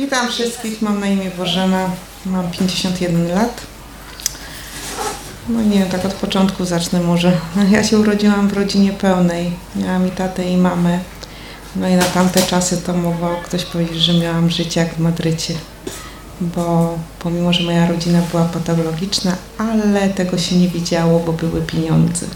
Witam 0.00 0.28
wszystkich, 0.28 0.82
mam 0.82 1.00
na 1.00 1.06
imię 1.06 1.30
Bożena, 1.38 1.90
mam 2.26 2.50
51 2.50 3.28
lat. 3.28 3.60
No 5.48 5.62
nie 5.62 5.78
wiem, 5.78 5.88
tak 5.88 6.04
od 6.04 6.12
początku 6.12 6.64
zacznę 6.64 7.00
może. 7.00 7.32
Ja 7.72 7.84
się 7.84 7.98
urodziłam 7.98 8.48
w 8.48 8.52
rodzinie 8.52 8.92
pełnej. 8.92 9.52
Miałam 9.76 10.08
i 10.08 10.10
tatę 10.10 10.44
i 10.44 10.56
mamę. 10.56 10.98
No 11.76 11.88
i 11.88 11.94
na 11.94 12.04
tamte 12.04 12.42
czasy 12.42 12.76
to 12.76 12.92
mógł 12.92 13.26
ktoś 13.44 13.64
powiedzieć, 13.64 13.98
że 13.98 14.14
miałam 14.14 14.50
życie 14.50 14.80
jak 14.80 14.94
w 14.94 14.98
Madrycie. 14.98 15.54
Bo 16.40 16.98
pomimo, 17.18 17.52
że 17.52 17.64
moja 17.64 17.88
rodzina 17.88 18.22
była 18.30 18.44
patologiczna, 18.44 19.36
ale 19.58 20.08
tego 20.08 20.38
się 20.38 20.56
nie 20.56 20.68
widziało, 20.68 21.20
bo 21.20 21.32
były 21.32 21.62
pieniądze. 21.62 22.26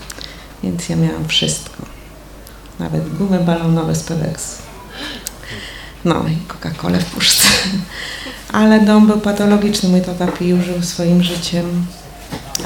Więc 0.63 0.89
ja 0.89 0.97
miałam 0.97 1.29
wszystko. 1.29 1.77
Nawet 2.79 3.17
gumy 3.17 3.41
balonowe 3.41 3.95
z 3.95 4.03
Pedexu. 4.03 4.64
No 6.05 6.15
i 6.29 6.37
Coca-Colę 6.49 7.01
w 7.01 7.05
puszce. 7.05 7.45
Ale 8.53 8.81
dom 8.81 9.07
był 9.07 9.21
patologiczny, 9.21 9.89
mój 9.89 10.01
tata 10.01 10.27
pił, 10.27 10.63
żył 10.63 10.83
swoim 10.83 11.23
życiem. 11.23 11.87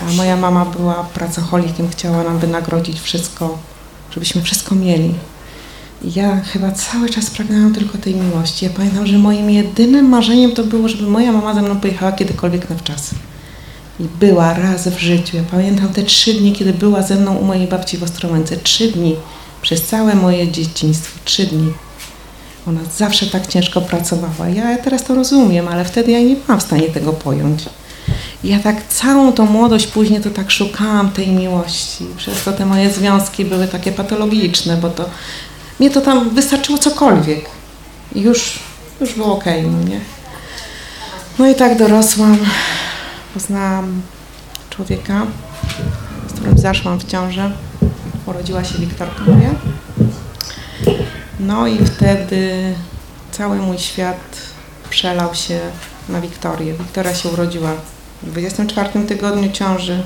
A 0.09 0.13
moja 0.13 0.37
mama 0.37 0.65
była 0.65 0.95
pracocholikiem, 0.95 1.91
chciała 1.91 2.25
nam 2.25 2.39
wynagrodzić 2.39 3.01
wszystko, 3.01 3.59
żebyśmy 4.11 4.43
wszystko 4.43 4.75
mieli. 4.75 5.15
I 6.05 6.13
ja 6.15 6.41
chyba 6.41 6.73
cały 6.73 7.11
czas 7.11 7.31
pragnęłam 7.31 7.75
tylko 7.75 7.99
tej 7.99 8.15
miłości. 8.15 8.65
Ja 8.65 8.71
pamiętam, 8.71 9.07
że 9.07 9.19
moim 9.19 9.51
jedynym 9.51 10.09
marzeniem 10.09 10.53
to 10.53 10.65
było, 10.65 10.89
żeby 10.89 11.11
moja 11.11 11.33
mama 11.33 11.55
ze 11.55 11.63
mną 11.63 11.81
pojechała 11.81 12.13
kiedykolwiek 12.13 12.71
na 12.71 12.77
wczas. 12.77 13.11
I 14.01 14.05
była 14.21 14.55
raz 14.55 14.89
w 14.89 14.99
życiu. 14.99 15.37
Ja 15.37 15.43
pamiętam 15.51 15.89
te 15.89 16.03
trzy 16.03 16.35
dni, 16.35 16.53
kiedy 16.53 16.73
była 16.73 17.03
ze 17.03 17.17
mną 17.17 17.37
u 17.37 17.45
mojej 17.45 17.69
babci 17.69 17.99
w 17.99 18.03
Ostrowęce. 18.03 18.57
Trzy 18.57 18.93
dni. 18.93 19.17
Przez 19.63 19.83
całe 19.83 20.15
moje 20.15 20.53
dzieciństwo. 20.53 21.19
Trzy 21.25 21.47
dni. 21.47 21.73
Ona 22.69 22.81
zawsze 22.97 23.27
tak 23.27 23.47
ciężko 23.47 23.81
pracowała. 23.81 24.49
Ja 24.49 24.79
teraz 24.79 25.05
to 25.05 25.15
rozumiem, 25.15 25.69
ale 25.69 25.85
wtedy 25.85 26.11
ja 26.11 26.21
nie 26.21 26.37
byłam 26.37 26.61
w 26.61 26.63
stanie 26.63 26.89
tego 26.89 27.13
pojąć. 27.13 27.65
Ja 28.45 28.59
tak 28.59 28.89
całą 28.89 29.33
tą 29.33 29.47
młodość 29.47 29.87
później 29.87 30.21
to 30.21 30.31
tak 30.31 30.51
szukałam 30.51 31.11
tej 31.11 31.29
miłości. 31.29 32.07
Przez 32.17 32.45
to 32.45 32.53
te 32.53 32.67
moje 32.67 32.91
związki 32.91 33.45
były 33.45 33.69
takie 33.69 33.93
patologiczne, 33.93 34.77
bo 34.77 34.91
to 34.91 35.05
mnie 35.81 35.91
to 35.91 36.01
tam 36.01 36.31
wystarczyło 36.31 36.79
cokolwiek. 36.79 37.45
I 38.15 38.21
już, 38.21 38.59
już 39.01 39.15
było 39.15 39.33
okej, 39.33 39.63
no 39.63 39.89
nie? 39.89 40.01
No 41.39 41.49
i 41.49 41.55
tak 41.55 41.79
dorosłam. 41.79 42.39
Poznałam 43.35 44.03
człowieka, 44.71 45.27
z 46.29 46.33
którym 46.33 46.59
zaszłam 46.59 47.01
w 47.01 47.05
ciążę. 47.05 47.53
Urodziła 48.27 48.65
się 48.65 48.79
Wiktorka 48.79 49.25
moja. 49.25 49.55
No 51.41 51.67
i 51.67 51.79
wtedy 51.85 52.75
cały 53.31 53.57
mój 53.57 53.79
świat 53.79 54.37
przelał 54.91 55.35
się 55.35 55.61
na 56.09 56.21
Wiktorię. 56.21 56.73
Wiktoria 56.73 57.15
się 57.15 57.29
urodziła 57.29 57.75
w 58.23 58.31
24 58.31 59.05
tygodniu 59.07 59.53
ciąży, 59.53 60.03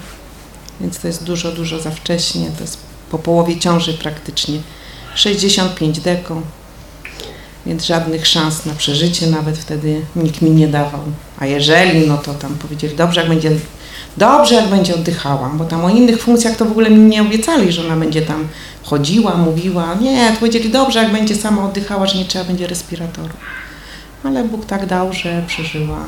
więc 0.81 0.99
to 0.99 1.07
jest 1.07 1.25
dużo, 1.25 1.53
dużo 1.53 1.81
za 1.81 1.91
wcześnie. 1.91 2.51
To 2.57 2.61
jest 2.61 2.79
po 3.11 3.19
połowie 3.19 3.59
ciąży 3.59 3.95
praktycznie. 3.95 4.59
65 5.15 6.01
deko, 6.01 6.43
więc 7.67 7.85
żadnych 7.85 8.27
szans 8.27 8.67
na 8.67 8.75
przeżycie 8.75 9.27
nawet 9.27 9.59
wtedy 9.59 10.01
nikt 10.17 10.43
mi 10.43 10.51
nie 10.51 10.69
dawał. 10.69 11.01
A 11.39 11.47
jeżeli, 11.47 12.09
no 12.09 12.19
to 12.19 12.35
tam 12.35 12.55
powiedzieli, 12.55 12.97
dobrze 12.97 13.21
jak 13.21 13.29
będzie, 13.29 13.51
dobrze 14.17 14.55
jak 14.55 14.69
będzie 14.69 14.95
oddychała, 14.95 15.51
bo 15.55 15.65
tam 15.65 15.85
o 15.85 15.89
innych 15.89 16.23
funkcjach 16.23 16.57
to 16.57 16.65
w 16.65 16.71
ogóle 16.71 16.91
mi 16.91 16.99
nie 16.99 17.23
obiecali, 17.23 17.73
że 17.73 17.87
ona 17.87 17.97
będzie 17.97 18.23
tam 18.23 18.49
chodziła, 18.83 19.37
mówiła. 19.37 19.95
Nie, 19.95 20.31
to 20.31 20.37
powiedzieli, 20.37 20.71
dobrze 20.71 21.03
jak 21.03 21.13
będzie 21.13 21.37
sama 21.37 21.65
oddychała, 21.65 22.07
że 22.07 22.19
nie 22.19 22.25
trzeba 22.25 22.45
będzie 22.45 22.67
respiratoru. 22.67 23.35
Ale 24.25 24.45
Bóg 24.45 24.67
tak 24.67 24.87
dał, 24.87 25.13
że 25.13 25.43
przeżyła. 25.47 26.05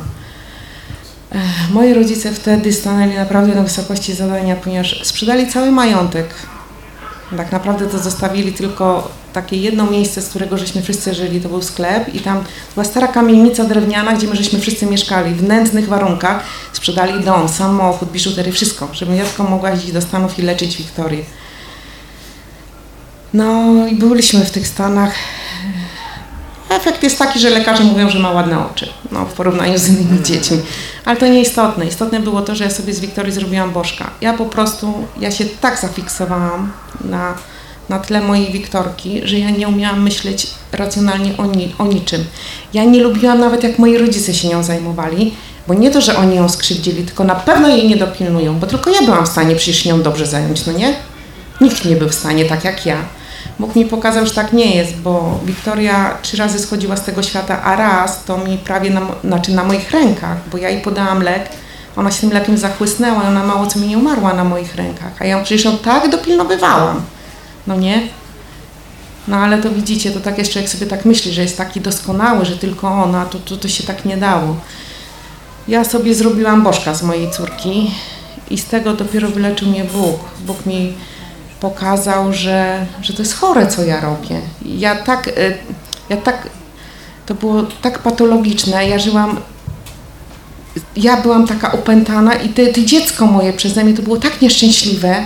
Moi 1.70 1.94
rodzice 1.94 2.32
wtedy 2.32 2.72
stanęli 2.72 3.14
naprawdę 3.14 3.54
na 3.54 3.62
wysokości 3.62 4.14
zadania, 4.14 4.56
ponieważ 4.56 5.00
sprzedali 5.06 5.46
cały 5.46 5.70
majątek. 5.70 6.34
Tak 7.36 7.52
naprawdę 7.52 7.86
to 7.86 7.98
zostawili 7.98 8.52
tylko 8.52 9.10
takie 9.34 9.56
jedno 9.56 9.86
miejsce, 9.90 10.22
z 10.22 10.28
którego 10.28 10.58
żeśmy 10.58 10.82
wszyscy 10.82 11.14
żyli, 11.14 11.40
to 11.40 11.48
był 11.48 11.62
sklep 11.62 12.14
i 12.14 12.20
tam 12.20 12.44
była 12.74 12.84
stara 12.84 13.08
kamienica 13.08 13.64
drewniana, 13.64 14.12
gdzie 14.12 14.26
my 14.26 14.36
żeśmy 14.36 14.60
wszyscy 14.60 14.86
mieszkali 14.86 15.34
w 15.34 15.42
nędznych 15.42 15.88
warunkach. 15.88 16.44
Sprzedali 16.72 17.24
dom, 17.24 17.48
samochód, 17.48 18.12
biżuterię, 18.12 18.52
wszystko, 18.52 18.88
żebym 18.92 19.16
ja 19.16 19.24
tylko 19.24 19.44
mogła 19.44 19.70
iść 19.70 19.92
do 19.92 20.00
Stanów 20.00 20.38
i 20.38 20.42
leczyć 20.42 20.76
Wiktorię. 20.76 21.24
No 23.34 23.72
i 23.86 23.94
byliśmy 23.94 24.44
w 24.44 24.50
tych 24.50 24.68
Stanach. 24.68 25.14
Efekt 26.70 27.02
jest 27.02 27.18
taki, 27.18 27.38
że 27.38 27.50
lekarze 27.50 27.84
mówią, 27.84 28.10
że 28.10 28.18
ma 28.18 28.30
ładne 28.30 28.66
oczy, 28.66 28.88
no, 29.12 29.24
w 29.24 29.32
porównaniu 29.32 29.78
z 29.78 29.88
innymi 29.88 30.22
dziećmi. 30.22 30.60
Ale 31.04 31.16
to 31.16 31.26
nieistotne. 31.26 31.86
Istotne 31.86 32.20
było 32.20 32.42
to, 32.42 32.54
że 32.54 32.64
ja 32.64 32.70
sobie 32.70 32.92
z 32.92 33.00
Wiktorii 33.00 33.32
zrobiłam 33.32 33.70
bożka. 33.70 34.10
Ja 34.20 34.32
po 34.32 34.46
prostu, 34.46 35.06
ja 35.20 35.30
się 35.30 35.44
tak 35.44 35.80
zafiksowałam 35.80 36.72
na, 37.04 37.34
na 37.88 37.98
tle 37.98 38.20
mojej 38.20 38.52
Wiktorki, 38.52 39.20
że 39.24 39.38
ja 39.38 39.50
nie 39.50 39.68
umiałam 39.68 40.02
myśleć 40.02 40.46
racjonalnie 40.72 41.36
o, 41.36 41.46
ni, 41.46 41.74
o 41.78 41.86
niczym. 41.86 42.24
Ja 42.74 42.84
nie 42.84 43.02
lubiłam 43.02 43.40
nawet, 43.40 43.62
jak 43.62 43.78
moi 43.78 43.98
rodzice 43.98 44.34
się 44.34 44.48
nią 44.48 44.62
zajmowali, 44.62 45.34
bo 45.68 45.74
nie 45.74 45.90
to, 45.90 46.00
że 46.00 46.16
oni 46.16 46.36
ją 46.36 46.48
skrzywdzili, 46.48 47.04
tylko 47.04 47.24
na 47.24 47.34
pewno 47.34 47.68
jej 47.68 47.88
nie 47.88 47.96
dopilnują, 47.96 48.58
bo 48.58 48.66
tylko 48.66 48.90
ja 48.90 49.02
byłam 49.02 49.26
w 49.26 49.28
stanie 49.28 49.56
przecież 49.56 49.84
nią 49.84 50.02
dobrze 50.02 50.26
zająć, 50.26 50.66
no 50.66 50.72
nie? 50.72 50.94
Nikt 51.60 51.84
nie 51.84 51.96
był 51.96 52.08
w 52.08 52.14
stanie 52.14 52.44
tak 52.44 52.64
jak 52.64 52.86
ja. 52.86 52.96
Bóg 53.58 53.76
mi 53.76 53.84
pokazał, 53.84 54.26
że 54.26 54.34
tak 54.34 54.52
nie 54.52 54.76
jest, 54.76 54.96
bo 54.96 55.40
Wiktoria 55.44 56.18
trzy 56.22 56.36
razy 56.36 56.58
schodziła 56.58 56.96
z 56.96 57.04
tego 57.04 57.22
świata, 57.22 57.62
a 57.62 57.76
raz 57.76 58.24
to 58.24 58.38
mi 58.38 58.58
prawie 58.58 58.90
na, 58.90 59.00
znaczy 59.24 59.52
na 59.52 59.64
moich 59.64 59.90
rękach, 59.90 60.36
bo 60.52 60.58
ja 60.58 60.68
jej 60.70 60.82
podałam 60.82 61.22
lek, 61.22 61.48
ona 61.96 62.10
się 62.10 62.20
tym 62.20 62.32
lekiem 62.32 62.58
zachłysnęła 62.58 63.22
ona 63.22 63.44
mało 63.44 63.66
co 63.66 63.78
mi 63.78 63.88
nie 63.88 63.98
umarła 63.98 64.34
na 64.34 64.44
moich 64.44 64.76
rękach, 64.76 65.12
a 65.18 65.24
ja 65.24 65.42
przecież 65.42 65.64
ją 65.64 65.78
tak 65.78 66.10
dopilnowywałam, 66.10 67.02
no 67.66 67.76
nie? 67.76 68.08
No 69.28 69.36
ale 69.36 69.62
to 69.62 69.70
widzicie, 69.70 70.10
to 70.10 70.20
tak 70.20 70.38
jeszcze 70.38 70.60
jak 70.60 70.68
sobie 70.68 70.86
tak 70.86 71.04
myśli, 71.04 71.32
że 71.32 71.42
jest 71.42 71.56
taki 71.56 71.80
doskonały, 71.80 72.44
że 72.44 72.56
tylko 72.56 72.88
ona, 72.88 73.24
to, 73.24 73.38
to, 73.38 73.56
to 73.56 73.68
się 73.68 73.82
tak 73.84 74.04
nie 74.04 74.16
dało. 74.16 74.56
Ja 75.68 75.84
sobie 75.84 76.14
zrobiłam 76.14 76.62
bożka 76.62 76.94
z 76.94 77.02
mojej 77.02 77.30
córki 77.30 77.90
i 78.50 78.58
z 78.58 78.64
tego 78.64 78.94
dopiero 78.94 79.28
wyleczył 79.28 79.68
mnie 79.68 79.84
Bóg. 79.84 80.20
Bóg 80.46 80.66
mi 80.66 80.92
pokazał, 81.60 82.32
że, 82.32 82.86
że 83.02 83.12
to 83.12 83.22
jest 83.22 83.34
chore, 83.34 83.66
co 83.66 83.84
ja 83.84 84.00
robię. 84.00 84.40
Ja 84.64 84.96
tak, 84.96 85.28
y, 85.28 85.58
ja 86.08 86.16
tak, 86.16 86.48
to 87.26 87.34
było 87.34 87.62
tak 87.82 87.98
patologiczne, 87.98 88.88
ja 88.88 88.98
żyłam, 88.98 89.40
ja 90.96 91.16
byłam 91.16 91.46
taka 91.46 91.72
opętana 91.72 92.34
i 92.34 92.48
te 92.48 92.84
dziecko 92.84 93.26
moje 93.26 93.52
przeze 93.52 93.84
mnie 93.84 93.94
to 93.94 94.02
było 94.02 94.16
tak 94.16 94.40
nieszczęśliwe, 94.40 95.24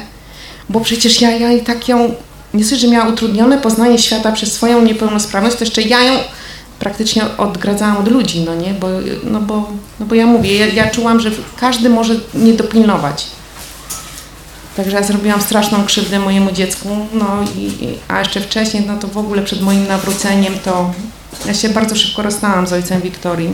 bo 0.68 0.80
przecież 0.80 1.20
ja, 1.20 1.30
ja 1.30 1.52
i 1.52 1.60
tak 1.60 1.88
ją, 1.88 2.14
nie 2.54 2.64
dość, 2.64 2.80
że 2.80 2.88
miała 2.88 3.08
utrudnione 3.08 3.58
poznanie 3.58 3.98
świata 3.98 4.32
przez 4.32 4.52
swoją 4.52 4.82
niepełnosprawność, 4.82 5.56
to 5.56 5.64
jeszcze 5.64 5.82
ja 5.82 6.00
ją 6.02 6.18
praktycznie 6.78 7.22
odgradzałam 7.38 7.96
od 7.96 8.08
ludzi, 8.08 8.40
no 8.40 8.54
nie, 8.54 8.74
bo, 8.74 8.88
no 9.24 9.40
bo, 9.40 9.68
no 10.00 10.06
bo 10.06 10.14
ja 10.14 10.26
mówię, 10.26 10.56
ja, 10.56 10.66
ja 10.66 10.90
czułam, 10.90 11.20
że 11.20 11.30
każdy 11.60 11.90
może 11.90 12.14
nie 12.34 12.52
dopilnować. 12.52 13.26
Także 14.76 14.96
ja 14.96 15.02
zrobiłam 15.02 15.42
straszną 15.42 15.84
krzywdę 15.84 16.18
mojemu 16.18 16.52
dziecku, 16.52 16.88
no 17.12 17.26
i, 17.56 17.88
a 18.08 18.18
jeszcze 18.18 18.40
wcześniej, 18.40 18.84
no 18.86 18.96
to 18.96 19.08
w 19.08 19.18
ogóle 19.18 19.42
przed 19.42 19.60
moim 19.60 19.86
nawróceniem 19.86 20.58
to 20.64 20.90
ja 21.46 21.54
się 21.54 21.68
bardzo 21.68 21.96
szybko 21.96 22.22
rozstałam 22.22 22.66
z 22.66 22.72
ojcem 22.72 23.00
Wiktorii. 23.00 23.52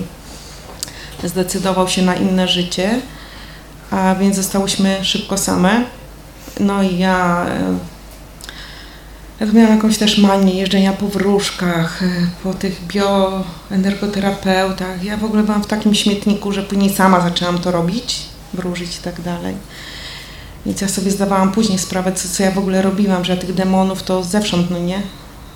Zdecydował 1.25 1.89
się 1.89 2.03
na 2.03 2.15
inne 2.15 2.49
życie, 2.49 3.01
a 3.91 4.15
więc 4.15 4.37
zostałyśmy 4.37 5.05
szybko 5.05 5.39
same. 5.39 5.85
No 6.61 6.83
i 6.83 6.99
ja, 6.99 7.47
ja 9.41 9.47
miałam 9.47 9.77
jakąś 9.77 9.99
też 9.99 10.19
manię 10.19 10.55
jeżdżenia 10.55 10.93
po 10.93 11.09
wróżkach, 11.09 12.03
e, 12.03 12.07
po 12.43 12.55
tych 12.55 12.87
bioenergoterapeutach. 12.87 15.05
Ja 15.05 15.17
w 15.17 15.25
ogóle 15.25 15.43
byłam 15.43 15.63
w 15.63 15.67
takim 15.67 15.95
śmietniku, 15.95 16.53
że 16.53 16.63
później 16.63 16.95
sama 16.95 17.21
zaczęłam 17.21 17.59
to 17.59 17.71
robić, 17.71 18.23
wróżyć 18.55 18.97
i 18.97 19.03
tak 19.03 19.21
dalej. 19.21 19.55
Więc 20.67 20.81
ja 20.81 20.89
sobie 20.89 21.11
zdawałam 21.11 21.53
później 21.53 21.79
sprawę, 21.79 22.13
co, 22.13 22.29
co 22.29 22.43
ja 22.43 22.51
w 22.51 22.59
ogóle 22.59 22.83
robiłam, 22.83 23.25
że 23.25 23.35
ja 23.35 23.41
tych 23.41 23.55
demonów 23.55 24.03
to 24.03 24.25
zewsząd, 24.25 24.71
no 24.71 24.79
nie? 24.79 25.03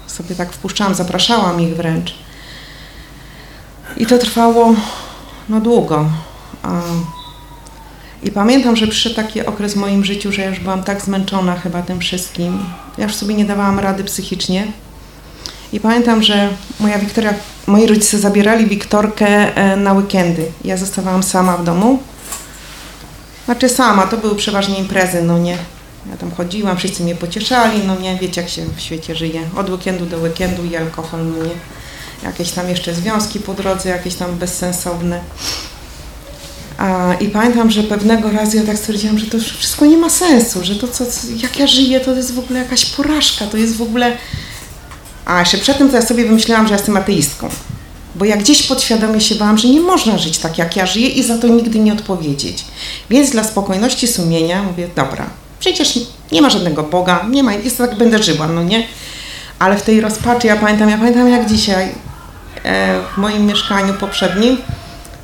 Sobie 0.06 0.34
tak 0.34 0.52
wpuszczałam, 0.52 0.94
zapraszałam 0.94 1.60
ich 1.60 1.76
wręcz. 1.76 2.14
I 3.96 4.06
to 4.06 4.18
trwało 4.18 4.74
no 5.48 5.60
długo. 5.60 6.10
A, 6.62 6.80
I 8.22 8.30
pamiętam, 8.30 8.76
że 8.76 8.86
przyszedł 8.86 9.16
taki 9.16 9.46
okres 9.46 9.74
w 9.74 9.76
moim 9.76 10.04
życiu, 10.04 10.32
że 10.32 10.42
ja 10.42 10.48
już 10.48 10.60
byłam 10.60 10.82
tak 10.82 11.02
zmęczona 11.02 11.56
chyba 11.56 11.82
tym 11.82 12.00
wszystkim. 12.00 12.58
Ja 12.98 13.04
już 13.04 13.14
sobie 13.14 13.34
nie 13.34 13.44
dawałam 13.44 13.78
rady 13.78 14.04
psychicznie. 14.04 14.66
I 15.72 15.80
pamiętam, 15.80 16.22
że 16.22 16.48
moja 16.80 16.98
Wiktoria, 16.98 17.34
moi 17.66 17.86
rodzice 17.86 18.18
zabierali 18.18 18.66
Wiktorkę 18.66 19.26
e, 19.26 19.76
na 19.76 19.92
weekendy. 19.92 20.46
Ja 20.64 20.76
zostawałam 20.76 21.22
sama 21.22 21.56
w 21.56 21.64
domu. 21.64 21.98
Znaczy 23.44 23.68
sama, 23.68 24.06
to 24.06 24.16
były 24.16 24.36
przeważnie 24.36 24.78
imprezy, 24.78 25.22
no 25.22 25.38
nie. 25.38 25.58
Ja 26.10 26.16
tam 26.16 26.30
chodziłam, 26.30 26.76
wszyscy 26.76 27.02
mnie 27.02 27.14
pocieszali, 27.14 27.80
no 27.86 27.96
nie, 27.96 28.18
wiecie 28.20 28.40
jak 28.40 28.50
się 28.50 28.64
w 28.76 28.80
świecie 28.80 29.14
żyje. 29.16 29.40
Od 29.56 29.70
weekendu 29.70 30.06
do 30.06 30.18
weekendu 30.18 30.64
i 30.64 30.76
alkohol, 30.76 31.20
no 31.26 31.44
nie. 31.44 31.54
jakieś 32.22 32.50
tam 32.50 32.68
jeszcze 32.68 32.94
związki 32.94 33.40
po 33.40 33.54
drodze, 33.54 33.88
jakieś 33.88 34.14
tam 34.14 34.36
bezsensowne. 34.36 35.20
I 37.20 37.28
pamiętam, 37.28 37.70
że 37.70 37.82
pewnego 37.82 38.30
razu 38.30 38.56
ja 38.56 38.62
tak 38.62 38.78
stwierdziłam, 38.78 39.18
że 39.18 39.26
to 39.26 39.38
wszystko 39.38 39.86
nie 39.86 39.96
ma 39.96 40.10
sensu, 40.10 40.64
że 40.64 40.76
to, 40.76 40.88
co, 40.88 41.04
jak 41.42 41.58
ja 41.58 41.66
żyję, 41.66 42.00
to 42.00 42.14
jest 42.14 42.34
w 42.34 42.38
ogóle 42.38 42.58
jakaś 42.58 42.84
porażka, 42.84 43.46
to 43.46 43.56
jest 43.56 43.76
w 43.76 43.82
ogóle... 43.82 44.16
A 45.24 45.40
jeszcze 45.40 45.58
przedtem 45.58 45.90
to 45.90 45.96
ja 45.96 46.02
sobie 46.02 46.24
wymyślałam, 46.24 46.66
że 46.66 46.74
jestem 46.74 46.96
ateistką. 46.96 47.48
Bo 48.14 48.24
ja 48.24 48.36
gdzieś 48.36 48.62
podświadomie 48.62 49.20
się 49.20 49.34
bałam, 49.34 49.58
że 49.58 49.68
nie 49.68 49.80
można 49.80 50.18
żyć 50.18 50.38
tak, 50.38 50.58
jak 50.58 50.76
ja 50.76 50.86
żyję 50.86 51.08
i 51.08 51.22
za 51.22 51.38
to 51.38 51.48
nigdy 51.48 51.78
nie 51.78 51.92
odpowiedzieć. 51.92 52.64
Więc 53.10 53.30
dla 53.30 53.44
spokojności 53.44 54.08
sumienia 54.08 54.62
mówię, 54.62 54.88
dobra, 54.96 55.26
przecież 55.60 55.98
nie 56.32 56.42
ma 56.42 56.50
żadnego 56.50 56.82
Boga, 56.82 57.26
nie 57.30 57.42
ma, 57.42 57.52
jest 57.52 57.78
tak, 57.78 57.98
będę 57.98 58.22
żyła, 58.22 58.48
no 58.48 58.62
nie? 58.62 58.86
Ale 59.58 59.76
w 59.76 59.82
tej 59.82 60.00
rozpaczy, 60.00 60.46
ja 60.46 60.56
pamiętam, 60.56 60.90
ja 60.90 60.98
pamiętam 60.98 61.28
jak 61.28 61.48
dzisiaj 61.48 61.94
e, 62.64 63.00
w 63.14 63.18
moim 63.18 63.46
mieszkaniu 63.46 63.94
poprzednim 63.94 64.56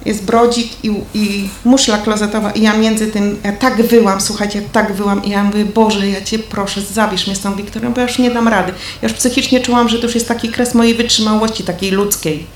jest 0.04 0.24
brodzik 0.24 0.84
i, 0.84 0.92
i 1.14 1.48
muszla 1.64 1.98
klozetowa 1.98 2.50
i 2.50 2.62
ja 2.62 2.76
między 2.76 3.06
tym, 3.06 3.40
ja 3.44 3.52
tak 3.52 3.82
wyłam, 3.82 4.20
słuchajcie, 4.20 4.62
tak 4.72 4.92
wyłam 4.92 5.24
i 5.24 5.30
ja 5.30 5.44
mówię, 5.44 5.64
Boże, 5.64 6.08
ja 6.08 6.22
Cię 6.22 6.38
proszę, 6.38 6.82
zabierz 6.82 7.26
mnie 7.26 7.36
z 7.36 7.40
tą 7.40 7.56
Wiktorią, 7.56 7.92
bo 7.92 8.00
ja 8.00 8.06
już 8.06 8.18
nie 8.18 8.30
dam 8.30 8.48
rady. 8.48 8.72
Ja 9.02 9.08
już 9.08 9.18
psychicznie 9.18 9.60
czułam, 9.60 9.88
że 9.88 9.98
to 9.98 10.04
już 10.04 10.14
jest 10.14 10.28
taki 10.28 10.48
kres 10.48 10.74
mojej 10.74 10.94
wytrzymałości, 10.94 11.64
takiej 11.64 11.90
ludzkiej. 11.90 12.46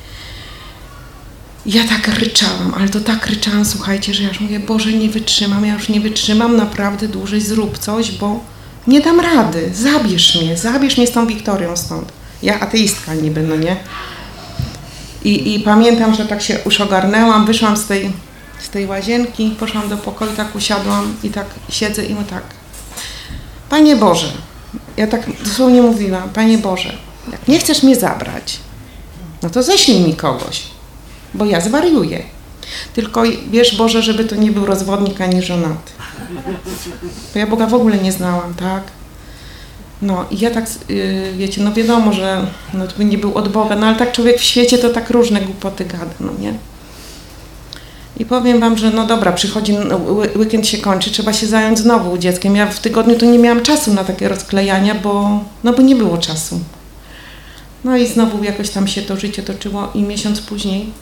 Ja 1.67 1.83
tak 1.85 2.19
ryczałam, 2.19 2.75
ale 2.77 2.89
to 2.89 3.01
tak 3.01 3.27
ryczałam, 3.27 3.65
słuchajcie, 3.65 4.15
że 4.15 4.23
ja 4.23 4.29
już 4.29 4.41
mówię, 4.41 4.61
Boże, 4.61 4.93
nie 4.93 5.09
wytrzymam, 5.09 5.67
ja 5.67 5.75
już 5.75 5.89
nie 5.89 6.01
wytrzymam, 6.01 6.57
naprawdę 6.57 7.09
dłużej 7.09 7.41
zrób 7.41 7.79
coś, 7.79 8.13
bo 8.13 8.41
nie 8.87 9.01
dam 9.01 9.21
rady, 9.21 9.71
zabierz 9.75 10.35
mnie, 10.35 10.57
zabierz 10.57 10.97
mnie 10.97 11.07
z 11.07 11.11
tą 11.11 11.27
Wiktorią 11.27 11.77
stąd. 11.77 12.13
Ja 12.43 12.61
ateistka 12.61 13.15
niby, 13.15 13.43
no 13.43 13.57
nie? 13.57 13.77
I, 15.29 15.55
I 15.55 15.61
pamiętam, 15.61 16.15
że 16.15 16.27
tak 16.27 16.43
się 16.43 16.59
już 16.65 16.81
ogarnęłam, 16.81 17.47
wyszłam 17.47 17.77
z 17.77 17.87
tej, 17.87 18.13
z 18.61 18.69
tej 18.69 18.87
łazienki, 18.87 19.57
poszłam 19.61 19.89
do 19.89 19.97
pokoju, 19.97 20.33
tak 20.37 20.57
usiadłam 20.57 21.17
i 21.23 21.31
tak 21.31 21.47
siedzę 21.71 22.05
i 22.05 22.15
mówię 22.15 22.27
tak, 22.27 22.43
Panie 23.69 23.97
Boże, 23.97 24.33
ja 24.97 25.07
tak 25.07 25.43
dosłownie 25.43 25.83
mówiłam, 25.83 26.29
Panie 26.31 26.59
Boże, 26.59 26.93
jak 27.33 27.49
nie 27.49 27.59
chcesz 27.59 27.83
mnie 27.83 27.97
zabrać, 27.97 28.59
no 29.43 29.51
to 29.51 29.63
ześlij 29.63 30.01
mi 30.01 30.15
kogoś, 30.15 30.63
bo 31.35 31.45
ja 31.45 31.61
zwariuję. 31.61 32.23
Tylko 32.95 33.23
wiesz 33.51 33.77
Boże, 33.77 34.03
żeby 34.03 34.25
to 34.25 34.37
nie 34.37 34.51
był 34.53 34.67
rozwodnik 34.67 35.21
ani 35.21 35.43
żonaty. 35.43 35.93
Bo 37.35 37.39
ja 37.39 37.47
Boga 37.47 37.67
w 37.67 37.75
ogóle 37.75 37.99
nie 37.99 38.13
znałam, 38.13 38.55
tak? 38.55 38.83
No 40.03 40.25
i 40.31 40.39
ja 40.39 40.51
tak, 40.51 40.67
yy, 40.89 41.33
wiecie, 41.37 41.63
no 41.63 41.73
wiadomo, 41.73 42.13
że 42.13 42.47
no, 42.75 42.87
to 42.87 42.97
by 42.97 43.05
nie 43.05 43.19
był 43.19 43.35
od 43.35 43.55
no 43.55 43.87
ale 43.87 43.97
tak 43.97 44.13
człowiek 44.13 44.39
w 44.39 44.43
świecie 44.43 44.79
to 44.79 44.91
tak 44.91 45.11
różne 45.11 45.41
głupoty 45.41 45.85
gada, 45.85 46.15
no 46.21 46.33
nie? 46.41 46.55
I 48.19 48.25
powiem 48.25 48.61
Wam, 48.61 48.79
że 48.79 48.91
no 48.91 49.07
dobra, 49.07 49.33
przychodzi, 49.33 49.73
no, 49.73 49.97
weekend 50.37 50.67
się 50.67 50.79
kończy, 50.79 51.11
trzeba 51.11 51.33
się 51.33 51.47
zająć 51.47 51.79
znowu 51.79 52.19
dzieckiem. 52.19 52.57
Ja 52.57 52.67
w 52.67 52.81
tygodniu 52.81 53.19
to 53.19 53.27
nie 53.27 53.39
miałam 53.39 53.63
czasu 53.63 53.95
na 53.95 54.05
takie 54.05 54.29
rozklejania, 54.29 54.95
bo, 54.95 55.41
no 55.65 55.73
bo 55.73 55.83
nie 55.83 55.97
było 55.97 56.19
czasu. 56.19 56.61
No 57.85 57.97
i 57.97 58.07
znowu 58.07 58.45
jakoś 58.45 58.71
tam 58.71 58.89
się 58.89 59.03
to 59.03 59.17
życie 59.17 59.43
toczyło 59.43 59.89
i 59.95 60.03
miesiąc 60.03 60.41
później 60.41 60.93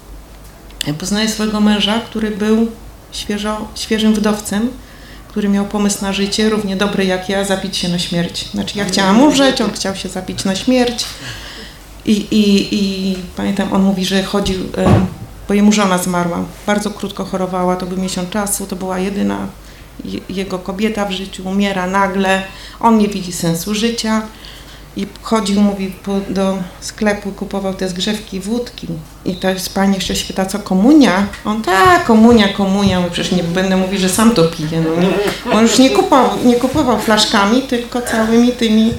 poznaję 0.99 1.29
swojego 1.29 1.61
męża, 1.61 2.01
który 2.01 2.31
był 2.31 2.67
świeżo, 3.13 3.69
świeżym 3.75 4.15
wdowcem, 4.15 4.69
który 5.37 5.49
miał 5.49 5.65
pomysł 5.65 6.03
na 6.03 6.13
życie, 6.13 6.49
równie 6.49 6.77
dobry 6.77 7.05
jak 7.05 7.29
ja, 7.29 7.45
zabić 7.45 7.77
się 7.77 7.89
na 7.89 7.99
śmierć. 7.99 8.49
Znaczy 8.51 8.79
ja 8.79 8.85
chciałam 8.85 9.21
umrzeć, 9.21 9.61
on 9.61 9.73
chciał 9.73 9.97
się 9.97 10.09
zabić 10.09 10.45
na 10.45 10.57
śmierć. 10.57 11.05
I, 12.07 12.13
i, 12.13 12.75
i 12.75 13.17
pamiętam, 13.37 13.73
on 13.73 13.83
mówi, 13.83 14.05
że 14.05 14.23
chodził, 14.23 14.59
bo 15.49 15.55
jemu 15.55 15.73
żona 15.73 15.99
zmarła. 15.99 16.45
Bardzo 16.67 16.91
krótko 16.91 17.25
chorowała, 17.25 17.77
to 17.77 17.87
był 17.87 17.99
miesiąc 17.99 18.31
czasu, 18.31 18.67
to 18.67 18.77
była 18.77 18.99
jedyna 18.99 19.47
jego 20.29 20.59
kobieta 20.59 21.07
w 21.07 21.13
życiu, 21.13 21.49
umiera 21.49 21.87
nagle, 21.87 22.43
on 22.81 22.99
nie 22.99 23.09
widzi 23.09 23.33
sensu 23.33 23.75
życia 23.75 24.23
i 24.97 25.07
chodził, 25.23 25.61
mówi, 25.61 25.93
do 26.29 26.59
sklepu, 26.81 27.33
kupował 27.33 27.75
te 27.75 27.89
zgrzewki 27.89 28.41
wódki. 28.41 28.87
I 29.25 29.35
to 29.35 29.51
jest 29.51 29.75
pani 29.75 29.95
jeszcze 29.95 30.17
się 30.17 30.27
pyta, 30.27 30.47
co 30.47 30.59
komunia? 30.59 31.27
On, 31.45 31.63
tak, 31.63 32.05
komunia, 32.05 32.49
komunia. 32.49 33.01
Mówię, 33.01 33.11
przecież 33.13 33.33
nie 33.33 33.43
będę 33.43 33.77
mówić, 33.77 34.01
że 34.01 34.09
sam 34.09 34.35
to 34.35 34.45
pije. 34.45 34.81
No 34.81 35.03
nie. 35.03 35.09
On 35.53 35.63
już 35.63 35.79
nie 35.79 35.91
kupował, 35.91 36.31
nie 36.45 36.57
kupował 36.57 37.01
flaszkami, 37.01 37.63
tylko 37.63 38.03
całymi 38.03 38.53
tymi. 38.53 38.93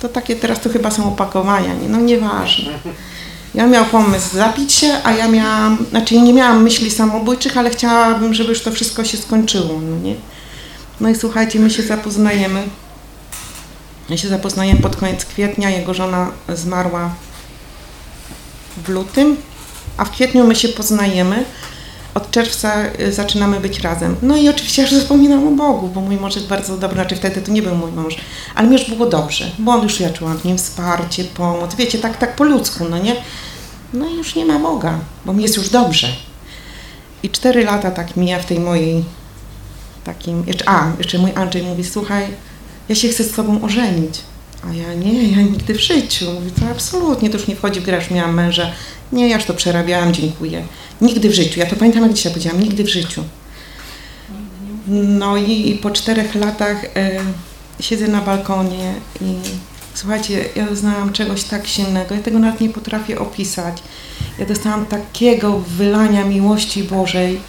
To 0.00 0.08
takie 0.08 0.36
teraz 0.36 0.60
to 0.60 0.70
chyba 0.70 0.90
są 0.90 1.08
opakowania, 1.08 1.74
nie? 1.74 1.88
no 1.88 2.00
nieważne. 2.00 2.72
Ja 3.54 3.66
miał 3.66 3.84
pomysł 3.84 4.36
zabić 4.36 4.72
się, 4.72 4.96
a 5.04 5.12
ja 5.12 5.28
miałam, 5.28 5.86
znaczy 5.90 6.20
nie 6.20 6.32
miałam 6.32 6.62
myśli 6.62 6.90
samobójczych, 6.90 7.56
ale 7.56 7.70
chciałabym, 7.70 8.34
żeby 8.34 8.50
już 8.50 8.62
to 8.62 8.72
wszystko 8.72 9.04
się 9.04 9.16
skończyło, 9.16 9.80
no 9.80 9.98
nie? 10.02 10.14
No 11.00 11.08
i 11.08 11.14
słuchajcie, 11.14 11.60
my 11.60 11.70
się 11.70 11.82
zapoznajemy 11.82 12.62
ja 14.12 14.18
się 14.18 14.28
zapoznałem 14.28 14.78
pod 14.78 14.96
koniec 14.96 15.24
kwietnia, 15.24 15.70
jego 15.70 15.94
żona 15.94 16.30
zmarła 16.48 17.14
w 18.84 18.88
lutym, 18.88 19.36
a 19.96 20.04
w 20.04 20.10
kwietniu 20.10 20.46
my 20.46 20.56
się 20.56 20.68
poznajemy. 20.68 21.44
Od 22.14 22.30
czerwca 22.30 22.82
y, 23.00 23.12
zaczynamy 23.12 23.60
być 23.60 23.80
razem. 23.80 24.16
No 24.22 24.36
i 24.36 24.48
oczywiście 24.48 24.82
już 24.82 24.92
zapominam 24.92 25.48
o 25.48 25.50
Bogu, 25.50 25.88
bo 25.88 26.00
mój 26.00 26.16
mąż 26.16 26.34
jest 26.34 26.48
bardzo 26.48 26.76
dobry, 26.76 26.94
znaczy 26.94 27.16
wtedy 27.16 27.42
to 27.42 27.52
nie 27.52 27.62
był 27.62 27.74
mój 27.74 27.92
mąż, 27.92 28.16
ale 28.54 28.68
mi 28.68 28.72
już 28.72 28.90
było 28.90 29.06
dobrze, 29.06 29.50
bo 29.58 29.72
on 29.72 29.82
już 29.82 30.00
ja 30.00 30.10
czułam 30.10 30.38
w 30.38 30.44
nim 30.44 30.58
wsparcie, 30.58 31.24
pomoc, 31.24 31.74
wiecie, 31.74 31.98
tak, 31.98 32.16
tak 32.16 32.36
po 32.36 32.44
ludzku, 32.44 32.84
no 32.90 32.98
nie? 32.98 33.16
No 33.92 34.08
i 34.08 34.16
już 34.16 34.34
nie 34.34 34.44
ma 34.44 34.58
Boga, 34.58 34.98
bo 35.24 35.32
mi 35.32 35.42
jest 35.42 35.56
już 35.56 35.68
dobrze. 35.68 36.08
I 37.22 37.30
cztery 37.30 37.64
lata 37.64 37.90
tak 37.90 38.16
mija 38.16 38.38
w 38.38 38.46
tej 38.46 38.60
mojej 38.60 39.04
takim, 40.04 40.44
jeszcze, 40.46 40.68
a, 40.68 40.92
jeszcze 40.98 41.18
mój 41.18 41.32
Andrzej 41.34 41.62
mówi, 41.62 41.84
słuchaj, 41.84 42.26
ja 42.92 42.96
się 42.96 43.08
chcę 43.08 43.24
z 43.24 43.32
tobą 43.32 43.62
ożenić. 43.62 44.20
A 44.64 44.74
ja 44.74 44.94
nie, 44.94 45.28
ja 45.28 45.42
nigdy 45.42 45.74
w 45.74 45.80
życiu. 45.80 46.32
Mówię, 46.32 46.50
to 46.60 46.66
absolutnie, 46.70 47.30
to 47.30 47.38
już 47.38 47.46
nie 47.46 47.56
wchodzi 47.56 47.80
w 47.80 47.84
grę, 47.84 47.96
już 47.96 48.10
miałam 48.10 48.34
męża. 48.34 48.72
Nie, 49.12 49.28
ja 49.28 49.36
już 49.36 49.44
to 49.44 49.54
przerabiałam, 49.54 50.14
dziękuję. 50.14 50.64
Nigdy 51.00 51.28
w 51.28 51.34
życiu. 51.34 51.60
Ja 51.60 51.66
to 51.66 51.76
pamiętam, 51.76 52.02
jak 52.02 52.12
dzisiaj 52.12 52.32
powiedziałam, 52.32 52.60
nigdy 52.60 52.84
w 52.84 52.88
życiu. 52.88 53.24
No 54.88 55.36
i, 55.36 55.78
po 55.82 55.90
czterech 55.90 56.34
latach 56.34 56.84
e, 56.84 57.20
siedzę 57.80 58.08
na 58.08 58.20
balkonie 58.20 58.94
i 59.20 59.34
słuchajcie, 59.94 60.44
ja 60.56 60.66
doznałam 60.66 61.12
czegoś 61.12 61.44
tak 61.44 61.66
silnego, 61.66 62.14
ja 62.14 62.20
tego 62.20 62.38
nawet 62.38 62.60
nie 62.60 62.68
potrafię 62.68 63.18
opisać. 63.18 63.82
Ja 64.38 64.46
dostałam 64.46 64.86
takiego 64.86 65.58
wylania 65.58 66.24
miłości 66.24 66.84
Bożej, 66.84 67.40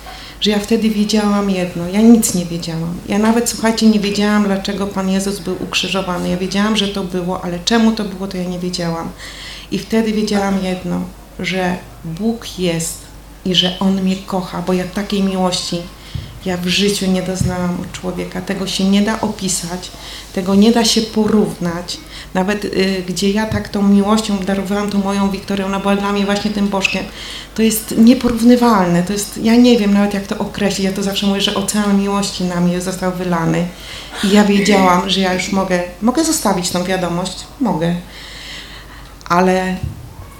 że 0.43 0.51
ja 0.51 0.59
wtedy 0.59 0.89
wiedziałam 0.89 1.49
jedno, 1.49 1.87
ja 1.87 2.01
nic 2.01 2.35
nie 2.35 2.45
wiedziałam. 2.45 2.97
Ja 3.07 3.17
nawet, 3.19 3.49
słuchajcie, 3.49 3.87
nie 3.87 3.99
wiedziałam, 3.99 4.43
dlaczego 4.43 4.87
Pan 4.87 5.09
Jezus 5.09 5.39
był 5.39 5.55
ukrzyżowany. 5.63 6.29
Ja 6.29 6.37
wiedziałam, 6.37 6.77
że 6.77 6.87
to 6.87 7.03
było, 7.03 7.43
ale 7.43 7.59
czemu 7.65 7.91
to 7.91 8.03
było, 8.03 8.27
to 8.27 8.37
ja 8.37 8.43
nie 8.43 8.59
wiedziałam. 8.59 9.09
I 9.71 9.79
wtedy 9.79 10.11
wiedziałam 10.11 10.63
jedno, 10.63 11.01
że 11.39 11.77
Bóg 12.05 12.59
jest 12.59 12.97
i 13.45 13.55
że 13.55 13.79
On 13.79 14.01
mnie 14.01 14.15
kocha, 14.15 14.63
bo 14.67 14.73
ja 14.73 14.83
takiej 14.83 15.23
miłości 15.23 15.81
ja 16.45 16.57
w 16.57 16.67
życiu 16.67 17.05
nie 17.05 17.21
doznałam 17.21 17.77
od 17.81 17.91
człowieka. 17.91 18.41
Tego 18.41 18.67
się 18.67 18.83
nie 18.83 19.01
da 19.01 19.21
opisać, 19.21 19.91
tego 20.33 20.55
nie 20.55 20.71
da 20.71 20.85
się 20.85 21.01
porównać. 21.01 21.97
Nawet 22.33 22.65
y, 22.65 23.03
gdzie 23.07 23.31
ja 23.31 23.45
tak 23.45 23.69
tą 23.69 23.87
miłością 23.87 24.37
darowałam 24.37 24.89
tą 24.89 24.99
moją 24.99 25.29
Wiktorią, 25.29 25.65
ona 25.65 25.79
była 25.79 25.95
dla 25.95 26.11
mnie 26.11 26.25
właśnie 26.25 26.51
tym 26.51 26.67
bożkiem, 26.67 27.03
to 27.55 27.61
jest 27.61 27.95
nieporównywalne. 27.97 29.03
To 29.03 29.13
jest, 29.13 29.39
ja 29.43 29.55
nie 29.55 29.77
wiem 29.77 29.93
nawet 29.93 30.13
jak 30.13 30.27
to 30.27 30.37
określić. 30.37 30.85
Ja 30.85 30.93
to 30.93 31.03
zawsze 31.03 31.27
mówię, 31.27 31.41
że 31.41 31.55
ocean 31.55 31.99
miłości 31.99 32.43
na 32.43 32.61
mnie 32.61 32.81
został 32.81 33.11
wylany. 33.11 33.67
I 34.23 34.29
ja 34.29 34.43
wiedziałam, 34.43 35.09
że 35.09 35.19
ja 35.19 35.33
już 35.33 35.51
mogę, 35.51 35.83
mogę 36.01 36.25
zostawić 36.25 36.69
tą 36.69 36.83
wiadomość, 36.83 37.43
mogę. 37.59 37.95
Ale 39.29 39.77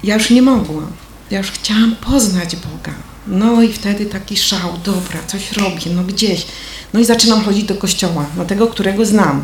ja 0.03 0.15
już 0.15 0.29
nie 0.29 0.41
mogłam. 0.41 0.91
Ja 1.31 1.38
już 1.38 1.51
chciałam 1.51 1.95
poznać 1.95 2.55
Boga. 2.55 3.12
No 3.27 3.62
i 3.62 3.74
wtedy 3.74 4.06
taki 4.06 4.38
szał, 4.38 4.70
dobra, 4.86 5.20
coś 5.27 5.51
robię, 5.51 5.92
no 5.96 6.03
gdzieś. 6.03 6.46
No 6.94 7.00
i 7.00 7.06
zaczynam 7.06 7.44
chodzić 7.44 7.63
do 7.63 7.75
kościoła, 7.75 8.25
no 8.38 8.46
tego, 8.46 8.68
którego 8.68 9.06
znam. 9.06 9.44